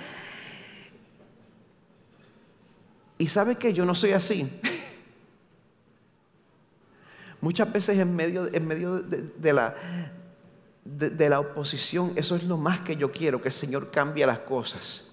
Y 3.19 3.27
sabe 3.27 3.57
que 3.57 3.73
yo 3.73 3.85
no 3.85 3.93
soy 3.93 4.13
así. 4.13 4.49
Muchas 7.41 7.71
veces 7.71 7.99
en 7.99 8.15
medio, 8.15 8.51
en 8.51 8.65
medio 8.65 8.99
de, 8.99 9.53
la, 9.53 9.75
de 10.83 11.29
la 11.29 11.39
oposición, 11.39 12.13
eso 12.15 12.35
es 12.35 12.43
lo 12.43 12.57
más 12.57 12.79
que 12.79 12.95
yo 12.95 13.11
quiero, 13.11 13.39
que 13.39 13.49
el 13.49 13.53
Señor 13.53 13.91
cambie 13.91 14.25
las 14.25 14.39
cosas. 14.39 15.12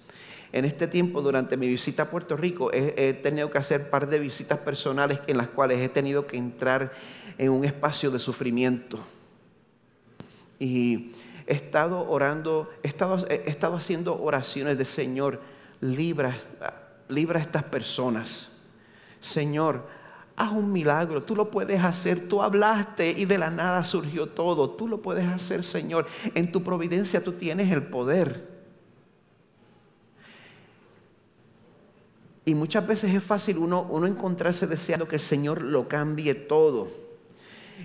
En 0.53 0.65
este 0.65 0.87
tiempo, 0.87 1.21
durante 1.21 1.55
mi 1.55 1.67
visita 1.67 2.03
a 2.03 2.09
Puerto 2.09 2.35
Rico, 2.35 2.71
he, 2.73 3.13
tenido 3.13 3.49
que 3.49 3.57
hacer 3.57 3.81
un 3.81 3.89
par 3.89 4.09
de 4.09 4.19
visitas 4.19 4.59
personales 4.59 5.19
en 5.27 5.37
las 5.37 5.47
cuales 5.47 5.79
he 5.79 5.87
tenido 5.87 6.27
que 6.27 6.37
entrar 6.37 6.91
en 7.37 7.51
un 7.51 7.63
espacio 7.63 8.11
de 8.11 8.19
sufrimiento. 8.19 8.99
Y 10.59 11.13
he 11.47 11.53
estado 11.53 12.09
orando, 12.09 12.69
he 12.83 12.89
estado, 12.89 13.25
he 13.29 13.49
estado 13.49 13.77
haciendo 13.77 14.21
oraciones 14.21 14.77
de 14.77 14.83
Señor, 14.83 15.39
libra, 15.79 16.37
libra 17.07 17.39
a 17.39 17.41
estas 17.41 17.63
personas. 17.63 18.51
Señor, 19.21 19.87
haz 20.35 20.51
un 20.51 20.69
milagro, 20.73 21.23
tú 21.23 21.33
lo 21.33 21.49
puedes 21.49 21.81
hacer, 21.81 22.27
tú 22.27 22.41
hablaste 22.41 23.11
y 23.11 23.23
de 23.23 23.37
la 23.37 23.49
nada 23.49 23.85
surgió 23.85 24.27
todo, 24.27 24.71
tú 24.71 24.89
lo 24.89 25.01
puedes 25.01 25.27
hacer, 25.27 25.63
Señor. 25.63 26.07
En 26.35 26.51
tu 26.51 26.61
providencia 26.61 27.23
tú 27.23 27.31
tienes 27.33 27.71
el 27.71 27.83
poder. 27.83 28.50
Y 32.43 32.55
muchas 32.55 32.85
veces 32.87 33.13
es 33.13 33.23
fácil 33.23 33.57
uno, 33.59 34.05
encontrarse 34.05 34.65
deseando 34.65 35.07
que 35.07 35.15
el 35.17 35.21
Señor 35.21 35.61
lo 35.61 35.87
cambie 35.87 36.33
todo. 36.33 36.87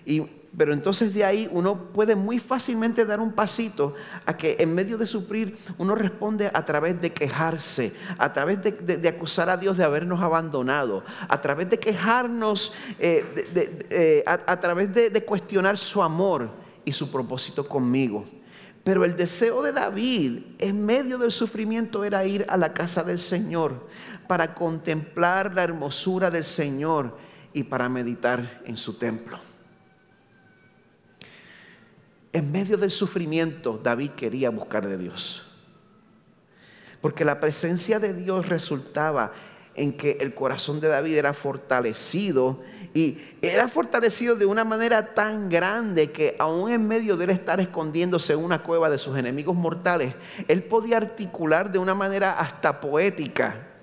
Y, 0.06 0.22
pero 0.56 0.72
entonces 0.72 1.12
de 1.12 1.24
ahí 1.24 1.48
uno 1.52 1.76
puede 1.92 2.16
muy 2.16 2.38
fácilmente 2.38 3.04
dar 3.04 3.20
un 3.20 3.32
pasito 3.32 3.94
a 4.24 4.36
que 4.36 4.56
en 4.58 4.74
medio 4.74 4.96
de 4.96 5.06
sufrir 5.06 5.58
uno 5.76 5.94
responde 5.94 6.50
a 6.52 6.64
través 6.64 7.00
de 7.00 7.12
quejarse, 7.12 7.92
a 8.16 8.32
través 8.32 8.60
de, 8.62 9.08
acusar 9.08 9.50
a 9.50 9.58
Dios 9.58 9.76
de 9.76 9.84
habernos 9.84 10.22
abandonado, 10.22 11.04
a 11.28 11.40
través 11.42 11.68
de 11.68 11.78
quejarnos, 11.78 12.72
eh, 12.98 13.84
eh, 13.90 14.24
a 14.26 14.60
través 14.60 14.94
de 14.94 15.24
cuestionar 15.24 15.76
su 15.76 16.02
amor 16.02 16.48
y 16.86 16.92
su 16.92 17.10
propósito 17.10 17.68
conmigo. 17.68 18.24
Pero 18.86 19.04
el 19.04 19.16
deseo 19.16 19.64
de 19.64 19.72
David 19.72 20.42
en 20.60 20.86
medio 20.86 21.18
del 21.18 21.32
sufrimiento 21.32 22.04
era 22.04 22.24
ir 22.24 22.46
a 22.48 22.56
la 22.56 22.72
casa 22.72 23.02
del 23.02 23.18
Señor 23.18 23.88
para 24.26 24.54
contemplar 24.54 25.54
la 25.54 25.64
hermosura 25.64 26.30
del 26.30 26.44
Señor 26.44 27.16
y 27.52 27.64
para 27.64 27.88
meditar 27.88 28.62
en 28.64 28.76
su 28.76 28.98
templo. 28.98 29.38
En 32.32 32.52
medio 32.52 32.76
del 32.76 32.90
sufrimiento, 32.90 33.80
David 33.82 34.10
quería 34.10 34.50
buscar 34.50 34.86
de 34.86 34.98
Dios. 34.98 35.42
Porque 37.00 37.24
la 37.24 37.40
presencia 37.40 37.98
de 37.98 38.12
Dios 38.12 38.48
resultaba 38.48 39.32
en 39.74 39.96
que 39.96 40.18
el 40.20 40.34
corazón 40.34 40.80
de 40.80 40.88
David 40.88 41.16
era 41.16 41.32
fortalecido 41.32 42.62
y 42.94 43.18
era 43.42 43.68
fortalecido 43.68 44.36
de 44.36 44.46
una 44.46 44.64
manera 44.64 45.14
tan 45.14 45.48
grande 45.48 46.10
que 46.10 46.34
aún 46.38 46.70
en 46.70 46.86
medio 46.88 47.16
de 47.16 47.24
él 47.24 47.30
estar 47.30 47.60
escondiéndose 47.60 48.32
en 48.32 48.42
una 48.42 48.62
cueva 48.62 48.88
de 48.90 48.98
sus 48.98 49.16
enemigos 49.16 49.54
mortales, 49.54 50.14
él 50.48 50.62
podía 50.62 50.96
articular 50.96 51.70
de 51.70 51.78
una 51.78 51.94
manera 51.94 52.38
hasta 52.38 52.80
poética 52.80 53.75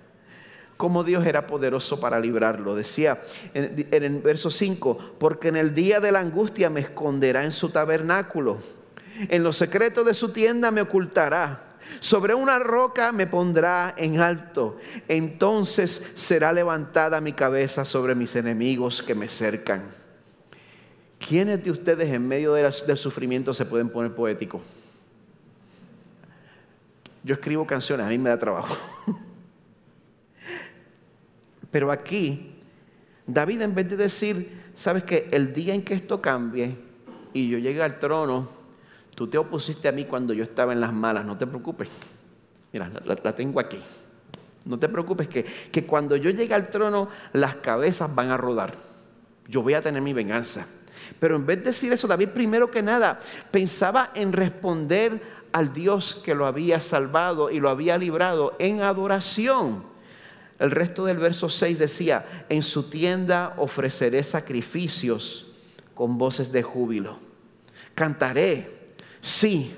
cómo 0.78 1.04
Dios 1.04 1.26
era 1.26 1.48
poderoso 1.48 2.00
para 2.00 2.20
librarlo. 2.20 2.76
Decía 2.76 3.22
en, 3.54 3.88
el 3.92 4.22
verso 4.22 4.50
5, 4.50 5.16
porque 5.20 5.50
en 5.50 5.56
el 5.56 5.74
día 5.74 6.00
de 6.00 6.12
la 6.12 6.20
angustia 6.20 6.70
me 6.70 6.82
esconderá 6.82 7.44
en 7.44 7.52
su 7.52 7.70
tabernáculo, 7.70 8.58
en 9.30 9.44
los 9.44 9.58
secretos 9.58 10.06
de 10.06 10.14
su 10.14 10.30
tienda 10.30 10.72
me 10.72 10.82
ocultará. 10.82 11.70
Sobre 12.00 12.34
una 12.34 12.60
roca 12.60 13.12
me 13.12 13.28
pondrá 13.28 13.94
en 13.98 14.20
alto. 14.20 14.78
Entonces 15.08 16.14
será 16.16 16.52
levantada 16.54 17.22
mi 17.22 17.34
cabeza 17.34 17.86
sobre 17.86 18.16
mis 18.16 18.36
enemigos 18.36 19.04
que 19.04 19.14
me 19.14 19.28
cercan. 19.28 19.84
¿Quiénes 21.20 21.64
de 21.64 21.72
ustedes 21.72 22.12
en 22.12 22.28
medio 22.28 22.54
del 22.54 22.98
sufrimiento 22.98 23.54
se 23.54 23.66
pueden 23.66 23.90
poner 23.90 24.14
poéticos? 24.14 24.62
Yo 27.24 27.36
escribo 27.36 27.66
canciones, 27.66 28.06
a 28.06 28.10
mí 28.10 28.18
me 28.18 28.30
da 28.30 28.38
trabajo. 28.38 28.76
Pero 31.74 31.92
aquí, 31.92 32.56
David 33.28 33.64
en 33.64 33.76
vez 33.76 33.90
de 33.90 33.98
decir, 33.98 34.62
sabes 34.74 35.04
que 35.04 35.28
el 35.32 35.54
día 35.54 35.76
en 35.76 35.82
que 35.82 35.96
esto 35.96 36.22
cambie 36.22 36.78
y 37.34 37.50
yo 37.50 37.58
llegue 37.58 37.84
al 37.84 38.00
trono, 38.00 38.64
Tú 39.16 39.28
te 39.28 39.38
opusiste 39.38 39.88
a 39.88 39.92
mí 39.92 40.06
cuando 40.06 40.34
yo 40.34 40.44
estaba 40.44 40.74
en 40.74 40.82
las 40.82 40.94
malas, 40.94 41.26
no 41.26 41.38
te 41.38 41.46
preocupes. 41.46 41.90
Mira, 42.72 42.90
la, 43.06 43.36
tengo 43.36 43.60
aquí. 43.60 43.80
No 44.66 44.80
te 44.80 44.90
preocupes 44.90 45.28
que, 45.28 45.44
que 45.44 45.86
cuando 45.86 46.16
yo 46.16 46.32
llegue 46.32 46.54
al 46.54 46.70
trono, 46.70 47.10
las 47.34 47.58
cabezas 47.58 48.14
van 48.14 48.32
a 48.32 48.38
rodar. 48.38 48.74
Yo 49.48 49.62
voy 49.62 49.76
a 49.76 49.82
tener 49.82 50.02
mi 50.02 50.14
venganza. 50.14 50.66
Pero 51.20 51.36
en 51.36 51.46
vez 51.46 51.60
de 51.60 51.66
decir 51.66 51.94
eso, 51.94 52.08
David 52.08 52.30
primero 52.30 52.72
que 52.72 52.82
nada 52.82 53.20
pensaba 53.52 54.12
en 54.16 54.32
responder 54.32 55.22
al 55.52 55.74
Dios 55.74 56.22
que 56.24 56.34
lo 56.34 56.48
había 56.48 56.80
salvado 56.80 57.52
y 57.52 57.60
lo 57.60 57.70
había 57.70 57.98
librado 57.98 58.56
en 58.58 58.82
adoración. 58.82 59.84
El 60.60 60.72
resto 60.72 61.06
del 61.06 61.18
verso 61.18 61.50
6 61.50 61.80
decía, 61.80 62.46
en 62.50 62.64
su 62.64 62.90
tienda 62.90 63.56
ofreceré 63.58 64.24
sacrificios 64.24 65.52
con 65.94 66.18
voces 66.18 66.52
de 66.52 66.64
júbilo. 66.64 67.20
Cantaré 67.96 68.84
Sí, 69.24 69.74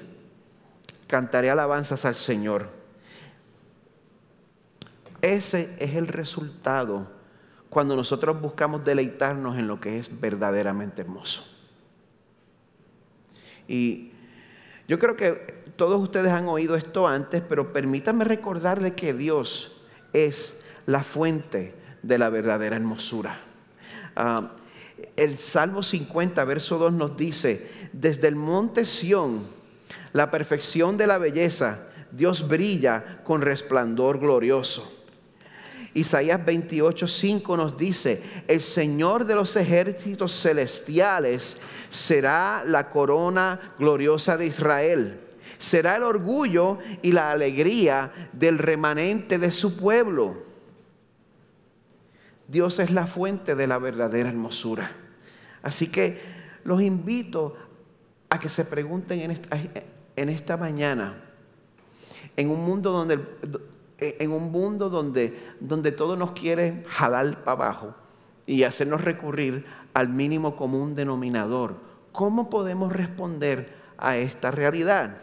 cantaré 1.06 1.52
alabanzas 1.52 2.04
al 2.04 2.16
Señor. 2.16 2.68
Ese 5.22 5.76
es 5.78 5.94
el 5.94 6.08
resultado 6.08 7.12
cuando 7.70 7.96
nosotros 7.96 8.42
buscamos 8.42 8.84
deleitarnos 8.84 9.60
en 9.60 9.68
lo 9.68 9.80
que 9.80 10.00
es 10.00 10.20
verdaderamente 10.20 11.04
hermoso. 11.04 11.44
Y 13.68 14.14
yo 14.88 14.98
creo 14.98 15.16
que 15.16 15.64
todos 15.76 16.02
ustedes 16.02 16.32
han 16.32 16.48
oído 16.48 16.76
esto 16.76 17.08
antes, 17.08 17.44
pero 17.48 17.72
permítanme 17.72 18.26
recordarle 18.26 18.96
que 18.96 19.14
Dios 19.14 19.84
es 20.12 20.65
la 20.86 21.04
fuente 21.04 21.74
de 22.02 22.18
la 22.18 22.30
verdadera 22.30 22.76
hermosura. 22.76 23.40
Ah, 24.16 24.52
el 25.16 25.38
Salmo 25.38 25.84
50, 25.84 26.44
verso 26.46 26.78
2 26.78 26.94
nos 26.94 27.18
dice, 27.18 27.70
desde 27.92 28.28
el 28.28 28.36
monte 28.36 28.86
Sión, 28.86 29.48
la 30.14 30.32
perfección 30.32 30.98
de 30.98 31.08
la 31.08 31.18
belleza, 31.18 31.90
Dios 32.12 32.48
brilla 32.48 33.22
con 33.24 33.42
resplandor 33.42 34.20
glorioso. 34.20 34.92
Isaías 35.94 36.44
28, 36.46 37.08
5 37.08 37.58
nos 37.58 37.78
dice, 37.78 38.22
el 38.48 38.62
Señor 38.62 39.26
de 39.26 39.36
los 39.36 39.56
ejércitos 39.56 40.42
celestiales 40.42 41.62
será 41.90 42.64
la 42.66 42.90
corona 42.90 43.74
gloriosa 43.80 44.36
de 44.36 44.48
Israel. 44.48 45.22
Será 45.58 45.96
el 45.96 46.04
orgullo 46.04 46.80
y 47.02 47.14
la 47.14 47.32
alegría 47.32 48.12
del 48.34 48.58
remanente 48.58 49.38
de 49.40 49.52
su 49.52 49.78
pueblo. 49.78 50.44
Dios 52.48 52.80
es 52.80 52.92
la 52.92 53.08
fuente 53.08 53.56
de 53.56 53.68
la 53.68 53.78
verdadera 53.80 54.30
hermosura. 54.30 54.92
Así 55.64 55.88
que 55.88 56.22
los 56.64 56.82
invito 56.82 57.56
a 58.30 58.40
que 58.40 58.50
se 58.50 58.66
pregunten 58.66 59.20
en 60.16 60.30
esta, 60.30 60.58
mañana, 60.58 61.24
en 62.36 62.50
un 62.50 62.64
mundo 62.64 62.92
donde, 62.92 63.20
en 63.98 64.32
un 64.32 64.52
mundo 64.52 64.90
donde, 64.90 65.56
donde 65.60 65.92
todo 65.92 66.16
nos 66.16 66.34
quiere 66.34 66.84
jalar 66.90 67.44
para 67.44 67.52
abajo 67.52 67.96
y 68.46 68.64
hacernos 68.64 69.04
recurrir 69.04 69.66
al 69.94 70.10
mínimo 70.10 70.56
común 70.56 70.96
denominador, 70.96 71.78
¿cómo 72.12 72.50
podemos 72.50 72.94
responder 72.94 73.74
a 73.98 74.18
esta 74.18 74.52
realidad? 74.52 75.22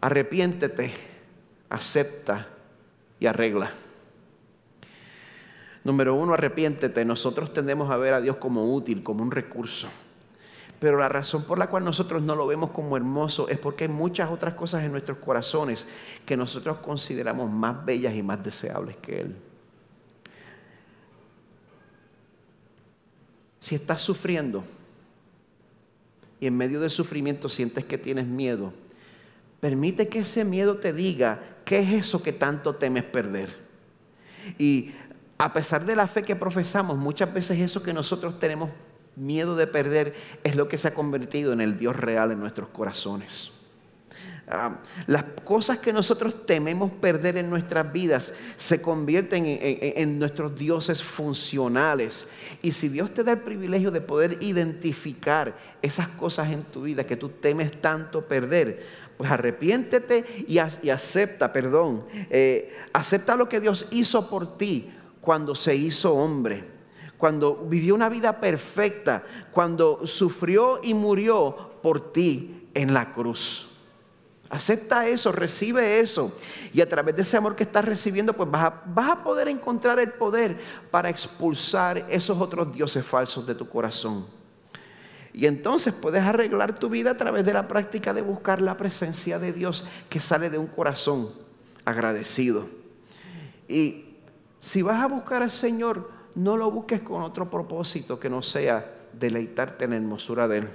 Arrepiéntete, 0.00 0.92
acepta 1.70 2.46
y 3.18 3.26
arregla. 3.26 3.72
Número 5.88 6.14
uno, 6.14 6.34
arrepiéntete. 6.34 7.02
Nosotros 7.06 7.54
tendemos 7.54 7.90
a 7.90 7.96
ver 7.96 8.12
a 8.12 8.20
Dios 8.20 8.36
como 8.36 8.74
útil, 8.74 9.02
como 9.02 9.22
un 9.22 9.30
recurso. 9.30 9.88
Pero 10.78 10.98
la 10.98 11.08
razón 11.08 11.44
por 11.44 11.58
la 11.58 11.70
cual 11.70 11.82
nosotros 11.82 12.22
no 12.22 12.36
lo 12.36 12.46
vemos 12.46 12.72
como 12.72 12.94
hermoso 12.98 13.48
es 13.48 13.58
porque 13.58 13.84
hay 13.84 13.90
muchas 13.90 14.30
otras 14.30 14.52
cosas 14.52 14.84
en 14.84 14.92
nuestros 14.92 15.16
corazones 15.16 15.86
que 16.26 16.36
nosotros 16.36 16.76
consideramos 16.80 17.50
más 17.50 17.86
bellas 17.86 18.14
y 18.14 18.22
más 18.22 18.44
deseables 18.44 18.98
que 18.98 19.20
Él. 19.22 19.36
Si 23.58 23.74
estás 23.74 24.02
sufriendo 24.02 24.64
y 26.38 26.48
en 26.48 26.54
medio 26.54 26.80
del 26.80 26.90
sufrimiento 26.90 27.48
sientes 27.48 27.86
que 27.86 27.96
tienes 27.96 28.26
miedo, 28.26 28.74
permite 29.58 30.08
que 30.08 30.18
ese 30.18 30.44
miedo 30.44 30.76
te 30.76 30.92
diga 30.92 31.40
qué 31.64 31.78
es 31.78 31.92
eso 31.94 32.22
que 32.22 32.34
tanto 32.34 32.74
temes 32.74 33.04
perder. 33.04 33.66
Y 34.58 34.92
a 35.38 35.52
pesar 35.52 35.84
de 35.84 35.94
la 35.94 36.06
fe 36.06 36.22
que 36.22 36.36
profesamos, 36.36 36.98
muchas 36.98 37.32
veces 37.32 37.58
eso 37.60 37.82
que 37.82 37.92
nosotros 37.92 38.40
tenemos 38.40 38.70
miedo 39.14 39.56
de 39.56 39.66
perder 39.66 40.14
es 40.44 40.56
lo 40.56 40.68
que 40.68 40.78
se 40.78 40.88
ha 40.88 40.94
convertido 40.94 41.52
en 41.52 41.60
el 41.60 41.78
Dios 41.78 41.96
real 41.96 42.32
en 42.32 42.40
nuestros 42.40 42.68
corazones. 42.68 43.52
Ah, 44.50 44.78
las 45.06 45.24
cosas 45.44 45.78
que 45.78 45.92
nosotros 45.92 46.46
tememos 46.46 46.90
perder 46.90 47.36
en 47.36 47.50
nuestras 47.50 47.92
vidas 47.92 48.32
se 48.56 48.80
convierten 48.80 49.44
en, 49.46 50.18
nuestros 50.18 50.58
dioses 50.58 51.02
funcionales. 51.02 52.26
Y 52.62 52.72
si 52.72 52.88
Dios 52.88 53.12
te 53.12 53.22
da 53.22 53.32
el 53.32 53.40
privilegio 53.40 53.90
de 53.90 54.00
poder 54.00 54.38
identificar 54.40 55.54
esas 55.82 56.08
cosas 56.08 56.50
en 56.50 56.62
tu 56.62 56.82
vida 56.82 57.04
que 57.04 57.16
tú 57.16 57.28
temes 57.28 57.78
tanto 57.80 58.26
perder, 58.26 58.82
pues 59.18 59.30
arrepiéntete 59.30 60.24
y, 60.48 60.58
acepta, 60.58 61.52
perdón, 61.52 62.06
eh, 62.30 62.74
acepta 62.94 63.36
lo 63.36 63.50
que 63.50 63.60
Dios 63.60 63.86
hizo 63.90 64.30
por 64.30 64.56
ti 64.56 64.90
cuando 65.28 65.54
se 65.54 65.76
hizo 65.76 66.14
hombre, 66.14 66.64
cuando 67.18 67.54
vivió 67.54 67.94
una 67.94 68.08
vida 68.08 68.40
perfecta, 68.40 69.22
cuando 69.52 70.06
sufrió 70.06 70.80
y 70.82 70.94
murió 70.94 71.72
por 71.82 72.14
ti 72.14 72.70
en 72.72 72.94
la 72.94 73.12
cruz. 73.12 73.68
Acepta 74.48 75.06
eso, 75.06 75.30
recibe 75.30 76.00
eso. 76.00 76.32
Y 76.72 76.80
a 76.80 76.88
través 76.88 77.14
de 77.14 77.20
ese 77.20 77.36
amor 77.36 77.56
que 77.56 77.64
estás 77.64 77.84
recibiendo, 77.84 78.32
pues 78.32 78.50
vas 78.50 78.72
a, 78.96 79.22
poder 79.22 79.48
encontrar 79.48 79.98
el 79.98 80.12
poder 80.12 80.58
para 80.90 81.10
expulsar 81.10 82.06
esos 82.08 82.40
otros 82.40 82.72
dioses 82.72 83.04
falsos 83.04 83.46
de 83.46 83.54
tu 83.54 83.68
corazón. 83.68 84.24
Y 85.34 85.44
entonces 85.44 85.92
puedes 85.92 86.22
arreglar 86.22 86.78
tu 86.78 86.88
vida 86.88 87.10
a 87.10 87.18
través 87.18 87.44
de 87.44 87.52
la 87.52 87.68
práctica 87.68 88.14
de 88.14 88.22
buscar 88.22 88.62
la 88.62 88.78
presencia 88.78 89.38
de 89.38 89.52
Dios 89.52 89.86
que 90.08 90.20
sale 90.20 90.48
de 90.48 90.56
un 90.56 90.68
corazón 90.68 91.28
agradecido. 91.84 92.66
Y 93.68 94.07
si 94.60 94.82
vas 94.82 95.02
a 95.02 95.06
buscar 95.06 95.42
al 95.42 95.50
Señor, 95.50 96.10
no 96.34 96.56
lo 96.56 96.70
busques 96.70 97.00
con 97.00 97.22
otro 97.22 97.50
propósito 97.50 98.18
que 98.18 98.28
no 98.28 98.42
sea 98.42 98.94
deleitarte 99.12 99.84
en 99.84 99.90
la 99.90 99.96
hermosura 99.96 100.48
de 100.48 100.58
Él. 100.58 100.68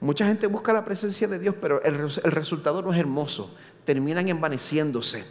Mucha 0.00 0.26
gente 0.26 0.46
busca 0.46 0.72
la 0.72 0.84
presencia 0.84 1.26
de 1.26 1.38
Dios, 1.38 1.56
pero 1.60 1.82
el, 1.82 1.98
resultado 2.30 2.82
no 2.82 2.92
es 2.92 2.98
hermoso. 3.00 3.56
Terminan 3.84 4.28
envaneciéndose. 4.28 5.24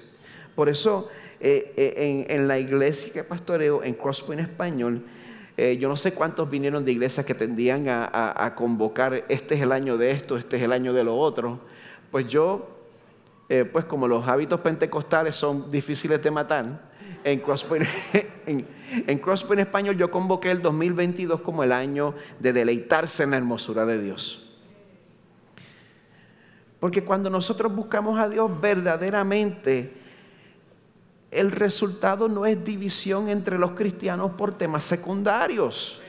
Por 0.55 0.67
eso, 0.67 1.07
eh, 1.39 1.73
eh, 1.77 2.25
en, 2.29 2.47
la 2.47 2.59
iglesia 2.59 3.13
que 3.13 3.23
pastoreo, 3.23 3.83
en 3.83 3.93
Crosspoint 3.93 4.41
Español, 4.41 5.05
eh, 5.55 5.77
yo 5.77 5.87
no 5.87 5.95
sé 5.95 6.13
cuántos 6.13 6.49
vinieron 6.49 6.83
de 6.83 6.91
iglesias 6.91 7.25
que 7.25 7.33
tendían 7.33 7.87
a, 7.87 8.45
a, 8.45 8.55
convocar, 8.55 9.23
este 9.29 9.55
es 9.55 9.61
el 9.61 9.71
año 9.71 9.97
de 9.97 10.11
esto, 10.11 10.37
este 10.37 10.57
es 10.57 10.63
el 10.63 10.73
año 10.73 10.91
de 10.91 11.03
lo 11.03 11.17
otro. 11.17 11.61
Pues 12.11 12.27
yo, 12.27 12.67
pues 13.71 13.85
como 13.85 14.07
los 14.07 14.27
hábitos 14.27 14.59
pentecostales 14.59 15.35
son 15.35 15.71
difíciles 15.71 16.21
de 16.21 16.31
matar, 16.31 16.86
en 17.31 17.41
Crosspoint, 17.41 17.85
en, 18.45 18.65
Español 19.59 19.97
yo 19.97 20.09
convoqué 20.09 20.49
el 20.49 20.61
2022 20.61 21.41
como 21.41 21.61
el 21.63 21.73
año 21.73 22.15
de 22.39 22.53
deleitarse 22.53 23.23
en 23.23 23.31
la 23.31 23.37
hermosura 23.37 23.85
de 23.85 24.01
Dios. 24.01 24.49
Porque 26.79 27.03
cuando 27.03 27.29
nosotros 27.29 27.75
buscamos 27.75 28.17
a 28.17 28.29
Dios 28.29 28.49
verdaderamente, 28.61 29.93
el 31.29 31.51
resultado 31.51 32.29
no 32.29 32.45
es 32.45 32.63
división 32.63 33.27
entre 33.27 33.59
los 33.59 33.71
cristianos 33.71 34.31
por 34.37 34.53
temas 34.53 34.85
secundarios. 34.85 36.01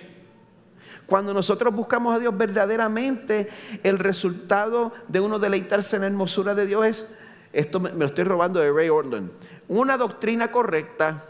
Cuando 1.06 1.34
nosotros 1.34 1.74
buscamos 1.74 2.14
a 2.14 2.20
Dios 2.20 2.36
verdaderamente, 2.36 3.48
el 3.82 3.98
resultado 3.98 4.92
de 5.08 5.18
uno 5.18 5.40
deleitarse 5.40 5.96
en 5.96 6.02
la 6.02 6.08
hermosura 6.08 6.54
de 6.54 6.66
Dios 6.66 6.86
es, 6.86 7.06
esto 7.52 7.80
me, 7.80 7.90
lo 7.90 8.06
estoy 8.06 8.24
robando 8.24 8.60
de 8.60 8.70
Ray 8.70 8.90
Orland, 8.90 9.30
una 9.68 9.96
doctrina 9.96 10.50
correcta, 10.50 11.24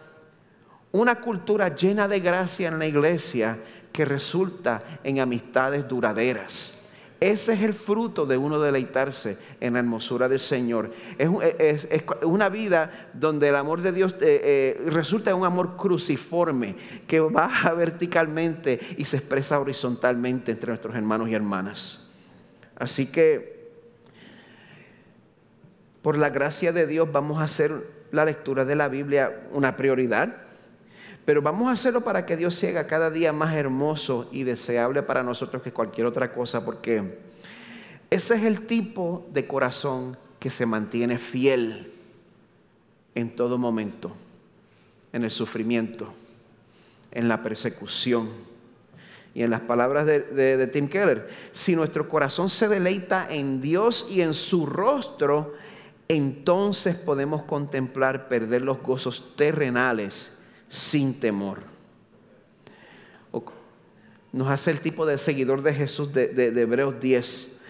una 0.93 1.21
cultura 1.21 1.75
llena 1.75 2.09
de 2.09 2.21
gracia 2.21 2.69
en 2.69 2.79
la 2.79 2.87
iglesia 2.87 3.59
que 3.93 4.05
resulta 4.05 4.81
en 5.03 5.21
amistades 5.21 5.87
duraderas. 5.89 6.79
Ese 7.21 7.53
es 7.55 7.63
el 7.63 7.75
fruto 7.75 8.27
de 8.27 8.37
uno 8.37 8.61
deleitarse 8.61 9.39
en 9.59 9.73
la 9.73 9.81
hermosura 9.81 10.29
del 10.29 10.39
Señor. 10.39 10.93
Es, 11.19 11.89
una 12.23 12.49
vida 12.49 13.11
donde 13.13 13.49
el 13.49 13.57
amor 13.57 13.83
de 13.83 13.91
Dios 13.91 14.15
eh, 14.21 14.77
eh, 14.81 14.83
resulta 14.87 15.31
en 15.31 15.39
un 15.39 15.45
amor 15.45 15.77
cruciforme 15.77 16.77
que 17.09 17.19
baja 17.19 17.73
verticalmente 17.73 18.79
y 18.97 19.05
se 19.05 19.17
expresa 19.17 19.59
horizontalmente 19.59 20.53
entre 20.53 20.69
nuestros 20.69 20.95
hermanos 20.95 21.29
y 21.29 21.35
hermanas. 21.35 22.09
Así 22.77 23.11
que, 23.11 23.73
por 26.03 26.17
la 26.17 26.31
gracia 26.31 26.71
de 26.71 26.87
Dios, 26.87 27.11
vamos 27.11 27.41
a 27.41 27.45
hacer 27.45 27.98
la 28.13 28.25
lectura 28.25 28.65
de 28.65 28.77
la 28.77 28.89
Biblia 28.89 29.43
una 29.53 29.77
prioridad, 29.77 30.35
pero 31.25 31.43
vamos 31.43 31.69
a 31.69 31.73
hacerlo 31.73 32.01
para 32.01 32.25
que 32.25 32.37
Dios 32.37 32.55
sea 32.55 32.87
cada 32.87 33.11
día 33.11 33.33
más 33.33 33.55
hermoso 33.55 34.29
y 34.33 34.45
deseable 34.45 35.03
para 35.03 35.23
nosotros 35.23 35.63
que 35.63 35.73
cualquier 35.73 36.07
otra 36.07 36.33
cosa, 36.33 36.65
porque 36.65 37.19
ese 38.11 38.37
es 38.37 38.45
el 38.45 38.67
tipo 38.67 39.27
de 39.33 39.47
corazón 39.47 40.17
que 40.39 40.49
se 40.49 40.65
mantiene 40.65 41.19
fiel 41.19 41.93
en 43.15 43.37
todo 43.37 43.59
momento, 43.59 44.13
en 45.13 45.23
el 45.23 45.31
sufrimiento, 45.31 46.15
en 47.11 47.29
la 47.29 47.43
persecución. 47.43 48.31
Y 49.35 49.43
en 49.43 49.51
las 49.51 49.61
palabras 49.61 50.07
de, 50.07 50.21
de 50.21 50.67
Tim 50.67 50.89
Keller, 50.89 51.29
si 51.53 51.77
nuestro 51.77 52.09
corazón 52.09 52.49
se 52.49 52.67
deleita 52.67 53.27
en 53.29 53.61
Dios 53.61 54.09
y 54.11 54.23
en 54.23 54.33
su 54.35 54.65
rostro, 54.65 55.55
entonces 56.09 56.97
podemos 56.97 57.43
contemplar 57.45 58.29
perder 58.29 58.63
los 58.63 58.81
gozos 58.83 59.35
terrenales 59.37 60.37
sin 60.69 61.21
temor. 61.21 61.79
Nos 64.33 64.49
hace 64.49 64.71
el 64.71 64.81
tipo 64.81 65.07
de 65.07 65.17
seguidor 65.19 65.63
de 65.63 65.73
Jesús 65.73 66.13
de, 66.13 66.47
Hebreos 66.49 67.01
10. 67.01 67.61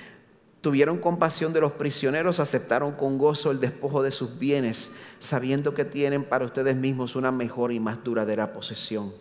Tuvieron 0.60 0.98
compasión 0.98 1.52
de 1.52 1.60
los 1.60 1.72
prisioneros, 1.72 2.40
aceptaron 2.40 2.92
con 2.92 3.16
gozo 3.16 3.52
el 3.52 3.60
despojo 3.60 4.02
de 4.02 4.10
sus 4.10 4.38
bienes, 4.40 4.90
sabiendo 5.20 5.72
que 5.72 5.84
tienen 5.84 6.24
para 6.24 6.44
ustedes 6.44 6.74
mismos 6.74 7.14
una 7.14 7.30
mejor 7.30 7.72
y 7.72 7.78
más 7.78 8.02
duradera 8.02 8.52
posesión. 8.52 9.12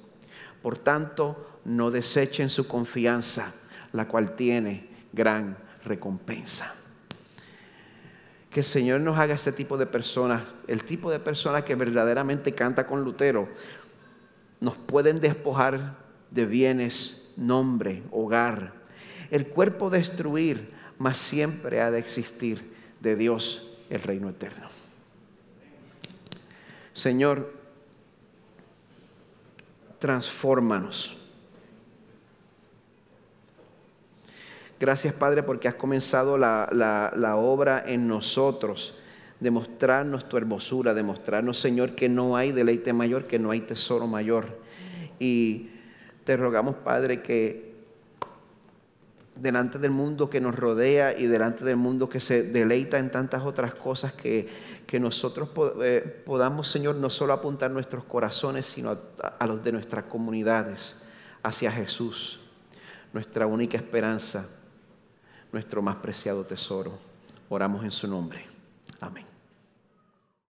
Por 0.63 0.79
tanto, 0.79 1.59
no 1.63 1.91
desechen 1.91 2.49
su 2.49 2.67
confianza, 2.67 3.53
la 3.93 4.07
cual 4.07 4.35
tiene 4.35 4.89
gran 5.13 5.57
recompensa. 5.85 6.73
Que 8.57 8.61
el 8.61 8.65
Señor 8.65 9.01
nos 9.01 9.19
haga 9.19 9.35
ese 9.35 9.51
tipo 9.51 9.77
de 9.77 9.85
personas, 9.85 10.41
el 10.65 10.83
tipo 10.83 11.11
de 11.11 11.19
personas 11.19 11.63
que 11.63 11.75
verdaderamente 11.75 12.55
canta 12.55 12.87
con 12.87 13.03
Lutero. 13.03 13.47
Nos 14.59 14.75
pueden 14.75 15.19
despojar 15.19 15.95
de 16.31 16.47
bienes, 16.47 17.35
nombre, 17.37 18.01
hogar. 18.09 18.73
El 19.29 19.45
cuerpo 19.45 19.91
destruir, 19.91 20.71
mas 20.97 21.19
siempre 21.19 21.81
ha 21.81 21.91
de 21.91 21.99
existir 21.99 22.73
de 22.99 23.15
Dios 23.15 23.77
el 23.91 24.01
reino 24.01 24.27
eterno. 24.27 24.69
Señor, 26.93 27.53
transfórmanos 29.99 31.15
Gracias, 34.79 35.15
Padre, 35.15 35.41
porque 35.41 35.67
has 35.67 35.73
comenzado 35.73 36.37
la, 36.37 37.35
obra 37.35 37.83
en 37.87 38.07
nosotros, 38.07 38.95
de 39.39 39.49
mostrarnos 39.49 40.29
tu 40.29 40.37
hermosura, 40.37 40.93
de 40.93 41.01
mostrarnos, 41.01 41.59
Señor, 41.59 41.95
que 41.95 42.09
no 42.09 42.37
hay 42.37 42.51
deleite 42.51 42.93
mayor, 42.93 43.23
que 43.23 43.39
no 43.39 43.49
hay 43.49 43.61
tesoro 43.61 44.05
mayor. 44.05 44.59
Y 45.17 45.71
te 46.25 46.37
rogamos, 46.37 46.75
Padre, 46.75 47.23
que 47.23 47.75
delante 49.35 49.79
del 49.79 49.91
mundo 49.91 50.29
que 50.29 50.41
nos 50.41 50.55
rodea 50.55 51.17
y 51.17 51.25
delante 51.25 51.65
del 51.65 51.77
mundo 51.77 52.07
que 52.07 52.19
se 52.19 52.43
deleita 52.43 52.99
en 52.99 53.09
tantas 53.09 53.43
otras 53.45 53.73
cosas, 53.73 54.13
que, 54.13 54.47
que 54.85 54.99
nosotros 54.99 55.49
eh, 55.81 56.21
podamos, 56.23 56.69
Señor, 56.69 56.97
no 56.97 57.09
solo 57.09 57.33
apuntar 57.33 57.71
nuestros 57.71 58.03
corazones, 58.03 58.67
sino 58.67 58.95
a 59.39 59.47
los 59.47 59.63
de 59.63 59.71
nuestras 59.71 60.05
comunidades 60.05 61.01
hacia 61.41 61.71
Jesús, 61.71 62.39
nuestra 63.11 63.47
única 63.47 63.77
esperanza 63.77 64.47
nuestro 65.51 65.81
más 65.81 65.97
preciado 65.97 66.43
tesoro. 66.43 66.97
Oramos 67.49 67.83
en 67.83 67.91
su 67.91 68.07
nombre. 68.07 68.56